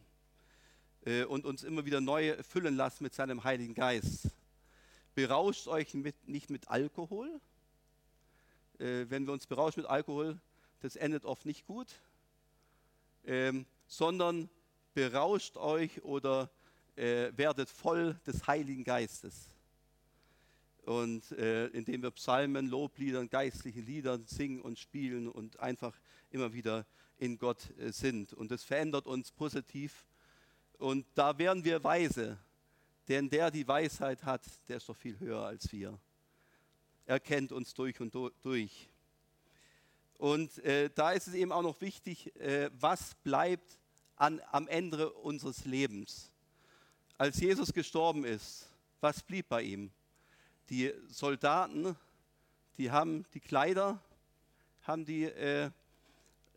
äh, 1.04 1.24
und 1.24 1.46
uns 1.46 1.64
immer 1.64 1.84
wieder 1.84 2.00
neu 2.00 2.38
füllen 2.44 2.76
lassen 2.76 3.04
mit 3.06 3.16
seinem 3.16 3.44
Heiligen 3.44 3.74
Geist. 3.74 4.30
Berauscht 5.16 5.68
euch 5.68 5.96
mit, 5.96 6.28
nicht 6.28 6.52
mit 6.52 6.68
Alkohol. 6.68 7.42
Äh, 8.78 9.10
wenn 9.10 9.26
wir 9.26 9.34
uns 9.34 9.48
berauschen 9.48 9.82
mit 9.82 9.90
Alkohol, 9.90 10.40
das 10.82 10.96
endet 10.96 11.26
oft 11.26 11.44
nicht 11.48 11.66
gut, 11.66 11.88
ähm, 13.26 13.66
sondern 13.88 14.48
berauscht 14.94 15.58
euch 15.58 16.04
oder 16.04 16.52
äh, 16.98 17.32
werdet 17.36 17.68
voll 17.68 18.14
des 18.28 18.46
Heiligen 18.46 18.84
Geistes. 18.84 19.50
Und 20.88 21.34
äh, 21.34 21.68
indem 21.68 22.02
wir 22.02 22.12
Psalmen, 22.12 22.68
Lobliedern, 22.68 23.30
geistliche 23.30 23.82
Lieder 23.82 24.20
singen 24.26 24.62
und 24.62 24.80
spielen 24.80 25.28
und 25.28 25.60
einfach 25.60 26.00
immer 26.30 26.54
wieder 26.54 26.86
in 27.18 27.38
Gott 27.38 27.78
äh, 27.78 27.92
sind. 27.92 28.32
Und 28.32 28.52
das 28.52 28.64
verändert 28.64 29.06
uns 29.06 29.34
positiv. 29.34 30.08
Und 30.78 31.06
da 31.14 31.38
werden 31.38 31.66
wir 31.66 31.84
weise, 31.84 32.38
denn 33.10 33.30
der 33.30 33.52
die 33.52 33.68
Weisheit 33.68 34.24
hat, 34.24 34.44
der 34.70 34.78
ist 34.78 34.88
doch 34.88 34.96
viel 34.96 35.20
höher 35.20 35.42
als 35.42 35.70
wir. 35.74 36.00
Er 37.06 37.20
kennt 37.20 37.52
uns 37.52 37.74
durch 37.74 38.00
und 38.00 38.14
durch. 38.42 38.88
Und 40.18 40.58
äh, 40.60 40.90
da 40.96 41.12
ist 41.12 41.28
es 41.28 41.34
eben 41.34 41.52
auch 41.52 41.64
noch 41.64 41.82
wichtig, 41.82 42.34
äh, 42.38 42.70
was 42.80 43.14
bleibt 43.26 43.78
an, 44.16 44.42
am 44.52 44.70
Ende 44.70 45.12
unseres 45.12 45.66
Lebens. 45.66 46.32
Als 47.18 47.42
Jesus 47.42 47.74
gestorben 47.74 48.24
ist, 48.24 48.72
was 49.02 49.22
blieb 49.22 49.50
bei 49.50 49.64
ihm? 49.64 49.92
Die 50.70 50.94
Soldaten, 51.08 51.96
die 52.78 52.92
haben 52.92 53.26
die 53.34 53.40
Kleider, 53.40 54.02
haben 54.82 55.06
die 55.06 55.24
äh, 55.24 55.72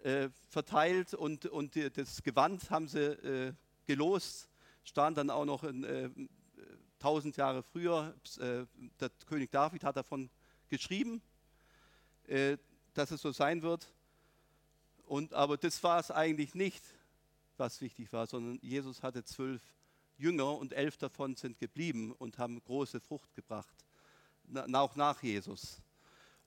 äh, 0.03 0.29
verteilt 0.49 1.15
und, 1.15 1.47
und 1.47 1.75
die, 1.75 1.91
das 1.91 2.23
Gewand 2.23 2.71
haben 2.71 2.89
sie 2.89 2.99
äh, 2.99 3.53
gelost, 3.87 4.51
stand 4.85 5.19
dann 5.19 5.31
auch 5.31 5.45
noch 5.45 5.65
in, 5.65 5.85
äh, 5.85 6.11
tausend 6.99 7.37
Jahre 7.37 7.63
früher, 7.63 8.15
äh, 8.39 8.67
der 9.01 9.11
König 9.27 9.51
David 9.51 9.85
hat 9.85 9.97
davon 9.97 10.31
geschrieben, 10.69 11.23
äh, 12.27 12.57
dass 12.95 13.11
es 13.11 13.23
so 13.23 13.33
sein 13.33 13.63
wird. 13.63 13.93
Und, 15.07 15.35
aber 15.35 15.57
das 15.57 15.83
war 15.83 15.99
es 15.99 16.11
eigentlich 16.11 16.55
nicht, 16.55 16.85
was 17.57 17.81
wichtig 17.81 18.13
war, 18.13 18.27
sondern 18.27 18.59
Jesus 18.63 19.03
hatte 19.03 19.25
zwölf 19.25 19.63
Jünger 20.19 20.57
und 20.57 20.73
elf 20.73 20.99
davon 20.99 21.35
sind 21.35 21.59
geblieben 21.59 22.13
und 22.13 22.39
haben 22.39 22.63
große 22.63 23.01
Frucht 23.01 23.35
gebracht, 23.35 23.75
auch 24.73 24.97
nach 24.97 25.23
Jesus. 25.23 25.83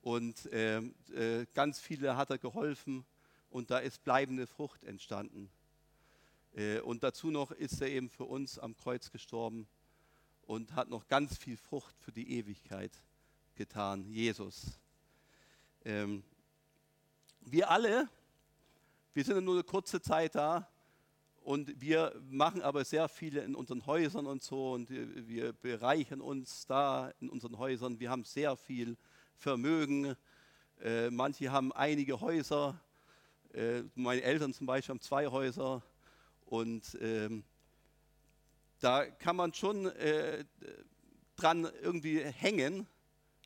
Und 0.01 0.51
äh, 0.51 0.79
äh, 0.79 1.45
ganz 1.53 1.79
viele 1.79 2.17
hat 2.17 2.29
er 2.29 2.37
geholfen 2.37 3.05
und 3.49 3.71
da 3.71 3.79
ist 3.79 4.03
bleibende 4.03 4.47
Frucht 4.47 4.83
entstanden. 4.83 5.49
Äh, 6.53 6.79
und 6.79 7.03
dazu 7.03 7.31
noch 7.31 7.51
ist 7.51 7.81
er 7.81 7.87
eben 7.87 8.09
für 8.09 8.25
uns 8.25 8.59
am 8.59 8.75
Kreuz 8.75 9.11
gestorben 9.11 9.67
und 10.45 10.75
hat 10.75 10.89
noch 10.89 11.07
ganz 11.07 11.37
viel 11.37 11.57
Frucht 11.57 11.95
für 11.99 12.11
die 12.11 12.37
Ewigkeit 12.37 12.91
getan, 13.55 14.05
Jesus. 14.09 14.79
Ähm, 15.85 16.23
wir 17.41 17.69
alle, 17.69 18.09
wir 19.13 19.23
sind 19.23 19.43
nur 19.45 19.55
eine 19.55 19.63
kurze 19.63 20.01
Zeit 20.01 20.35
da 20.35 20.67
und 21.43 21.81
wir 21.81 22.13
machen 22.29 22.61
aber 22.61 22.85
sehr 22.85 23.09
viele 23.09 23.41
in 23.41 23.53
unseren 23.53 23.85
Häusern 23.85 24.27
und 24.27 24.41
so 24.41 24.71
und 24.71 24.89
wir 24.89 25.51
bereichern 25.51 26.21
uns 26.21 26.65
da 26.67 27.11
in 27.19 27.29
unseren 27.29 27.57
Häusern. 27.57 27.99
Wir 27.99 28.09
haben 28.09 28.23
sehr 28.23 28.55
viel 28.55 28.95
Vermögen. 29.35 30.15
Äh, 30.81 31.09
manche 31.09 31.51
haben 31.51 31.73
einige 31.73 32.21
Häuser. 32.21 32.79
Äh, 33.53 33.83
meine 33.93 34.21
Eltern 34.21 34.53
zum 34.53 34.67
Beispiel 34.67 34.93
haben 34.93 35.01
zwei 35.01 35.27
Häuser 35.27 35.83
und 36.45 36.97
ähm, 37.01 37.43
da 38.79 39.05
kann 39.05 39.35
man 39.35 39.53
schon 39.53 39.87
äh, 39.87 40.45
dran 41.35 41.67
irgendwie 41.81 42.19
hängen, 42.23 42.87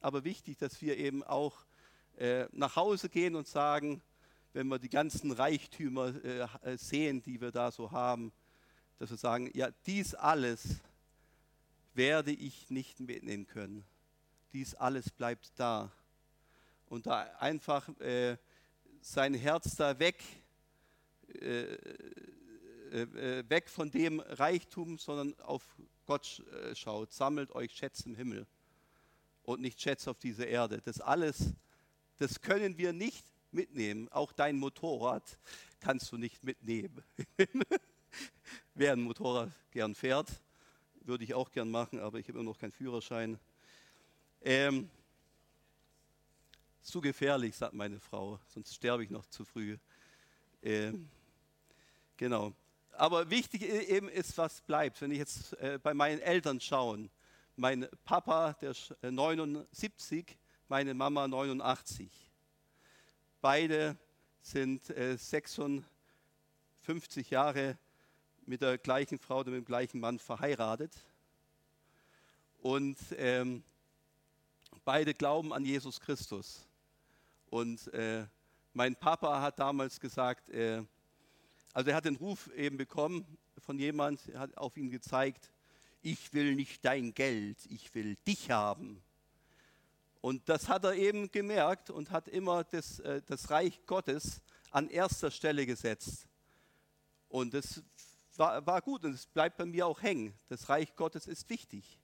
aber 0.02 0.24
wichtig, 0.24 0.58
dass 0.58 0.82
wir 0.82 0.98
eben 0.98 1.24
auch 1.24 1.66
äh, 2.18 2.46
nach 2.52 2.76
Hause 2.76 3.10
gehen 3.10 3.36
und 3.36 3.48
sagen, 3.48 4.02
wenn 4.58 4.70
wir 4.70 4.80
die 4.80 4.90
ganzen 4.90 5.32
Reichtümer 5.32 6.16
äh, 6.26 6.78
sehen, 6.80 7.22
die 7.22 7.40
wir 7.40 7.52
da 7.52 7.70
so 7.70 7.92
haben, 7.92 8.34
dass 8.98 9.12
wir 9.12 9.18
sagen, 9.18 9.52
ja, 9.54 9.70
dies 9.86 10.16
alles 10.16 10.80
werde 11.94 12.32
ich 12.32 12.72
nicht 12.72 13.00
mitnehmen 13.00 13.46
können. 13.46 13.86
Dies 14.54 14.74
alles 14.74 15.12
bleibt 15.12 15.52
da. 15.58 15.92
Und 16.88 17.06
da 17.06 17.22
einfach 17.38 17.88
äh, 18.00 18.38
sein 19.00 19.36
Herz 19.36 19.76
da 19.76 20.00
weg, 20.00 20.24
äh, 21.40 21.76
äh, 22.94 23.02
äh 23.02 23.44
weg 23.48 23.70
von 23.70 23.92
dem 23.92 24.22
Reichtum, 24.22 24.98
sondern 24.98 25.40
auf 25.42 25.64
Gott 26.08 26.42
schaut. 26.74 27.14
Sammelt 27.14 27.52
euch 27.52 27.74
Schätze 27.74 28.10
im 28.10 28.16
Himmel 28.16 28.48
und 29.44 29.62
nicht 29.62 29.80
Schätze 29.80 30.10
auf 30.10 30.18
dieser 30.18 30.48
Erde. 30.48 30.82
Das 30.82 31.00
alles 31.00 31.54
das 32.18 32.42
können 32.42 32.78
wir 32.78 32.94
nicht 32.94 33.24
mitnehmen. 33.58 34.08
Auch 34.10 34.32
dein 34.32 34.58
Motorrad 34.58 35.38
kannst 35.80 36.12
du 36.12 36.18
nicht 36.18 36.44
mitnehmen. 36.44 37.04
Wer 38.76 38.94
ein 38.94 39.02
Motorrad 39.02 39.52
gern 39.72 39.96
fährt, 39.96 40.30
würde 41.02 41.24
ich 41.24 41.34
auch 41.34 41.52
gern 41.52 41.70
machen, 41.72 42.00
aber 42.00 42.20
ich 42.20 42.28
habe 42.28 42.38
immer 42.38 42.50
noch 42.52 42.60
keinen 42.60 42.72
Führerschein. 42.72 43.40
Ähm, 44.42 44.90
zu 46.84 47.02
gefährlich, 47.02 47.56
sagt 47.56 47.74
meine 47.74 48.00
Frau, 48.00 48.40
sonst 48.48 48.76
sterbe 48.76 49.04
ich 49.04 49.10
noch 49.10 49.26
zu 49.26 49.44
früh. 49.44 49.78
Ähm, 50.62 51.10
genau. 52.16 52.54
Aber 52.92 53.30
wichtig 53.32 53.64
eben 53.64 54.08
ist, 54.08 54.38
was 54.38 54.62
bleibt. 54.62 55.02
Wenn 55.02 55.12
ich 55.12 55.18
jetzt 55.18 55.54
äh, 55.54 55.80
bei 55.82 55.96
meinen 55.96 56.20
Eltern 56.22 56.62
schaue, 56.62 57.10
mein 57.56 57.88
Papa, 58.06 58.54
der 58.54 58.72
ist 58.72 58.94
79, 59.02 60.38
meine 60.68 60.94
Mama 60.94 61.28
89. 61.28 62.27
Beide 63.42 63.98
sind 64.42 64.90
äh, 64.90 65.16
56 65.16 67.30
Jahre 67.30 67.78
mit 68.46 68.62
der 68.62 68.78
gleichen 68.78 69.20
Frau 69.20 69.40
oder 69.40 69.52
mit 69.52 69.60
dem 69.60 69.66
gleichen 69.66 70.00
Mann 70.00 70.18
verheiratet. 70.18 70.94
Und 72.60 72.98
ähm, 73.18 73.64
beide 74.84 75.14
glauben 75.14 75.54
an 75.54 75.66
Jesus 75.66 76.00
Christus. 76.00 76.66
Und 77.50 77.94
äh, 77.94 78.26
mein 78.74 78.96
Papa 78.96 79.42
hat 79.42 79.60
damals 79.60 80.00
gesagt, 80.00 80.50
äh, 80.50 80.84
also 81.74 81.92
er 81.92 81.96
hat 81.96 82.06
den 82.06 82.16
Ruf 82.16 82.50
eben 82.56 82.78
bekommen 82.78 83.26
von 83.60 83.78
jemand, 83.78 84.28
er 84.30 84.40
hat 84.40 84.58
auf 84.58 84.78
ihn 84.78 84.90
gezeigt, 84.90 85.52
ich 86.02 86.34
will 86.34 86.56
nicht 86.56 86.84
dein 86.84 87.14
Geld, 87.14 87.58
ich 87.70 87.94
will 87.94 88.16
dich 88.26 88.50
haben. 88.50 89.02
Und 90.22 90.50
das 90.50 90.68
hat 90.68 90.84
er 90.84 90.94
eben 90.94 91.32
gemerkt 91.32 91.90
und 91.90 92.12
hat 92.12 92.28
immer 92.28 92.64
das, 92.64 93.00
äh, 93.00 93.22
das 93.26 93.50
Reich 93.50 93.86
Gottes 93.86 94.42
an 94.72 94.90
erster 94.90 95.32
Stelle 95.32 95.66
gesetzt. 95.66 96.28
Und 97.30 97.54
das 97.54 97.84
war, 98.36 98.66
war 98.66 98.82
gut 98.82 99.04
und 99.04 99.14
es 99.14 99.26
bleibt 99.26 99.58
bei 99.58 99.66
mir 99.66 99.88
auch 99.88 100.02
hängen. 100.02 100.34
Das 100.50 100.70
Reich 100.70 100.96
Gottes 100.96 101.28
ist 101.28 101.50
wichtig. 101.50 102.00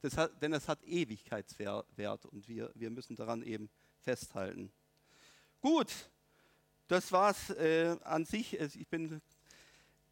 das 0.00 0.16
hat, 0.16 0.42
denn 0.42 0.52
es 0.52 0.68
hat 0.68 0.82
Ewigkeitswert 0.84 2.26
und 2.26 2.48
wir, 2.48 2.70
wir 2.74 2.90
müssen 2.90 3.16
daran 3.16 3.42
eben 3.42 3.68
festhalten. 4.00 4.70
Gut, 5.60 5.92
das 6.86 7.12
war 7.12 7.30
es 7.30 7.50
äh, 7.50 7.96
an 8.04 8.24
sich. 8.24 8.58
Ich 8.58 8.88
bin 8.88 9.20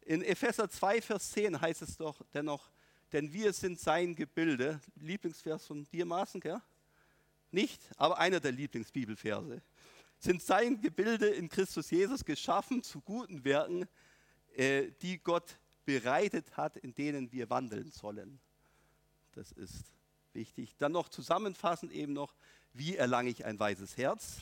in 0.01 0.21
Epheser 0.23 0.69
2, 0.69 1.01
Vers 1.01 1.31
10 1.31 1.59
heißt 1.59 1.81
es 1.81 1.97
doch 1.97 2.21
dennoch, 2.33 2.69
denn 3.11 3.31
wir 3.31 3.53
sind 3.53 3.79
sein 3.79 4.15
Gebilde. 4.15 4.79
Lieblingsvers 4.95 5.65
von 5.65 5.85
dir, 5.85 6.05
Maaßen, 6.05 6.39
gell? 6.41 6.61
Nicht, 7.51 7.81
aber 7.97 8.17
einer 8.17 8.39
der 8.39 8.51
Lieblingsbibelverse. 8.51 9.61
Sind 10.19 10.41
sein 10.41 10.81
Gebilde 10.81 11.27
in 11.27 11.49
Christus 11.49 11.91
Jesus 11.91 12.25
geschaffen 12.25 12.83
zu 12.83 13.01
guten 13.01 13.43
Werken, 13.43 13.87
äh, 14.55 14.91
die 15.01 15.19
Gott 15.19 15.59
bereitet 15.85 16.57
hat, 16.57 16.77
in 16.77 16.93
denen 16.93 17.31
wir 17.31 17.49
wandeln 17.49 17.91
sollen. 17.91 18.39
Das 19.33 19.51
ist 19.51 19.85
wichtig. 20.33 20.75
Dann 20.77 20.91
noch 20.91 21.09
zusammenfassend 21.09 21.91
eben 21.91 22.13
noch, 22.13 22.35
wie 22.73 22.95
erlange 22.95 23.29
ich 23.29 23.45
ein 23.45 23.59
weises 23.59 23.95
Herz? 23.97 24.41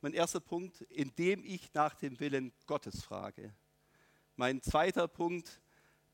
Mein 0.00 0.14
erster 0.14 0.40
Punkt, 0.40 0.82
indem 0.82 1.44
ich 1.44 1.74
nach 1.74 1.94
dem 1.94 2.18
Willen 2.20 2.52
Gottes 2.66 3.02
frage. 3.02 3.52
Mein 4.36 4.62
zweiter 4.62 5.08
Punkt, 5.08 5.60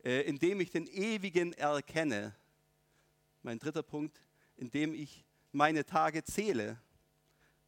äh, 0.03 0.23
indem 0.23 0.61
ich 0.61 0.71
den 0.71 0.87
Ewigen 0.87 1.53
erkenne. 1.53 2.35
Mein 3.43 3.59
dritter 3.59 3.83
Punkt, 3.83 4.23
indem 4.57 4.95
ich 4.95 5.25
meine 5.55 5.87
Tage 5.87 6.25
zähle. 6.25 6.77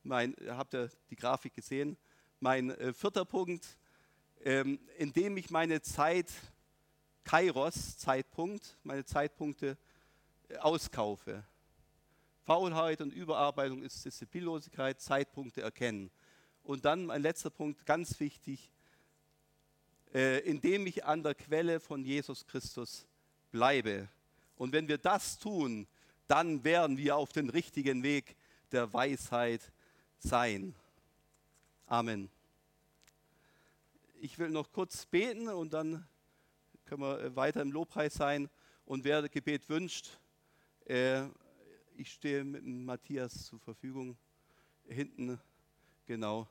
Mein, 0.03 0.35
habt 0.49 0.75
ihr 0.75 0.91
die 1.09 1.17
Grafik 1.17 1.55
gesehen? 1.55 1.97
Mein 2.41 2.71
äh, 2.71 2.93
vierter 2.93 3.25
Punkt, 3.25 3.79
ähm, 4.45 4.81
indem 4.99 5.37
ich 5.37 5.51
meine 5.51 5.81
Zeit, 5.81 6.31
Kairos, 7.23 7.97
Zeitpunkt, 7.97 8.77
meine 8.83 9.05
Zeitpunkte 9.05 9.79
äh, 10.49 10.57
auskaufe. 10.59 11.45
Faulheit 12.43 13.01
und 13.01 13.13
Überarbeitung 13.13 13.83
ist 13.83 14.05
Disziplinlosigkeit, 14.05 15.01
Zeitpunkte 15.01 15.63
erkennen. 15.63 16.11
Und 16.65 16.85
dann 16.85 17.07
mein 17.07 17.23
letzter 17.23 17.51
Punkt, 17.51 17.87
ganz 17.87 18.19
wichtig, 18.19 18.73
äh, 20.13 20.41
indem 20.41 20.89
ich 20.89 21.05
an 21.05 21.23
der 21.23 21.37
Quelle 21.37 21.79
von 21.79 22.05
Jesus 22.05 22.47
Christus 22.47 23.07
bleibe. 23.53 24.09
Und 24.57 24.73
wenn 24.73 24.89
wir 24.89 24.99
das 24.99 25.39
tun, 25.39 25.87
dann 26.29 26.65
werden 26.65 26.97
wir 26.97 27.17
auf 27.17 27.33
den 27.33 27.51
richtigen 27.51 28.03
Weg 28.03 28.37
der 28.73 28.93
Weisheit 28.93 29.73
sein. 30.19 30.75
Amen. 31.87 32.31
Ich 34.21 34.39
will 34.39 34.51
noch 34.51 34.73
kurz 34.73 35.07
beten 35.07 35.49
und 35.49 35.73
dann 35.73 36.07
können 36.85 37.03
wir 37.03 37.21
äh, 37.21 37.37
weiter 37.37 37.63
im 37.63 37.71
Lobpreis 37.71 38.15
sein. 38.15 38.49
Und 38.85 39.05
wer 39.05 39.29
Gebet 39.29 39.69
wünscht, 39.69 40.19
äh, 40.87 41.27
ich 41.97 42.13
stehe 42.13 42.45
mit 42.45 42.65
Matthias 42.65 43.47
zur 43.47 43.59
Verfügung. 43.61 44.17
Hinten, 44.89 45.41
genau. 46.07 46.49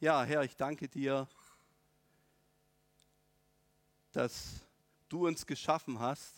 Ja, 0.00 0.24
Herr, 0.24 0.42
ich 0.44 0.56
danke 0.56 0.88
dir, 0.88 1.26
dass 4.16 4.62
du 5.10 5.26
uns 5.26 5.44
geschaffen 5.44 6.00
hast, 6.00 6.32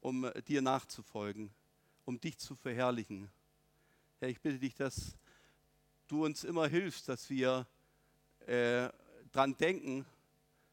um 0.00 0.30
dir 0.46 0.62
nachzufolgen, 0.62 1.50
um 2.04 2.20
dich 2.20 2.38
zu 2.38 2.54
verherrlichen. 2.54 3.28
Herr, 4.20 4.28
ich 4.28 4.40
bitte 4.40 4.60
dich, 4.60 4.76
dass 4.76 5.16
du 6.06 6.24
uns 6.24 6.44
immer 6.44 6.68
hilfst, 6.68 7.08
dass 7.08 7.28
wir 7.28 7.66
äh, 8.46 8.88
daran 9.32 9.56
denken, 9.56 10.06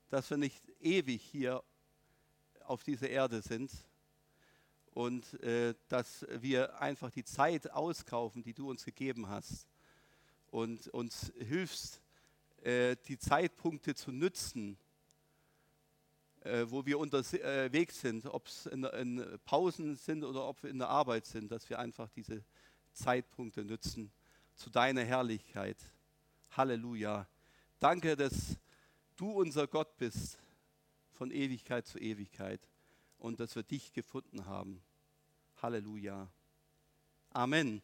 dass 0.10 0.30
wir 0.30 0.38
nicht 0.38 0.62
ewig 0.82 1.24
hier 1.24 1.64
auf 2.66 2.84
dieser 2.84 3.10
Erde 3.10 3.42
sind 3.42 3.72
und 4.92 5.34
äh, 5.42 5.74
dass 5.88 6.28
wir 6.30 6.80
einfach 6.80 7.10
die 7.10 7.26
Zeit 7.26 7.72
auskaufen, 7.72 8.44
die 8.44 8.54
du 8.54 8.70
uns 8.70 8.86
gegeben 8.86 9.30
hast 9.30 9.68
und 10.52 10.90
uns 10.90 11.34
hilfst, 11.40 12.04
äh, 12.62 12.96
die 13.08 13.18
Zeitpunkte 13.18 13.96
zu 13.96 14.12
nützen, 14.12 14.78
äh, 14.78 14.87
wo 16.70 16.86
wir 16.86 17.00
unterwegs 17.00 18.02
sind, 18.02 18.26
ob 18.26 18.48
es 18.48 18.66
in, 18.66 18.84
in 18.84 19.40
Pausen 19.46 19.96
sind 19.96 20.24
oder 20.24 20.48
ob 20.48 20.62
wir 20.64 20.70
in 20.70 20.80
der 20.80 20.90
Arbeit 20.90 21.26
sind, 21.26 21.52
dass 21.52 21.70
wir 21.70 21.80
einfach 21.80 22.10
diese 22.10 22.44
Zeitpunkte 22.94 23.64
nützen 23.64 24.12
zu 24.56 24.70
deiner 24.70 25.04
Herrlichkeit. 25.04 25.78
Halleluja. 26.52 27.28
Danke, 27.80 28.16
dass 28.16 28.58
du 29.16 29.32
unser 29.32 29.68
Gott 29.68 29.98
bist 29.98 30.40
von 31.12 31.32
Ewigkeit 31.32 31.86
zu 31.86 32.00
Ewigkeit 32.00 32.62
und 33.18 33.40
dass 33.40 33.56
wir 33.56 33.64
dich 33.64 33.94
gefunden 33.94 34.46
haben. 34.46 34.82
Halleluja. 35.62 36.28
Amen. 37.32 37.82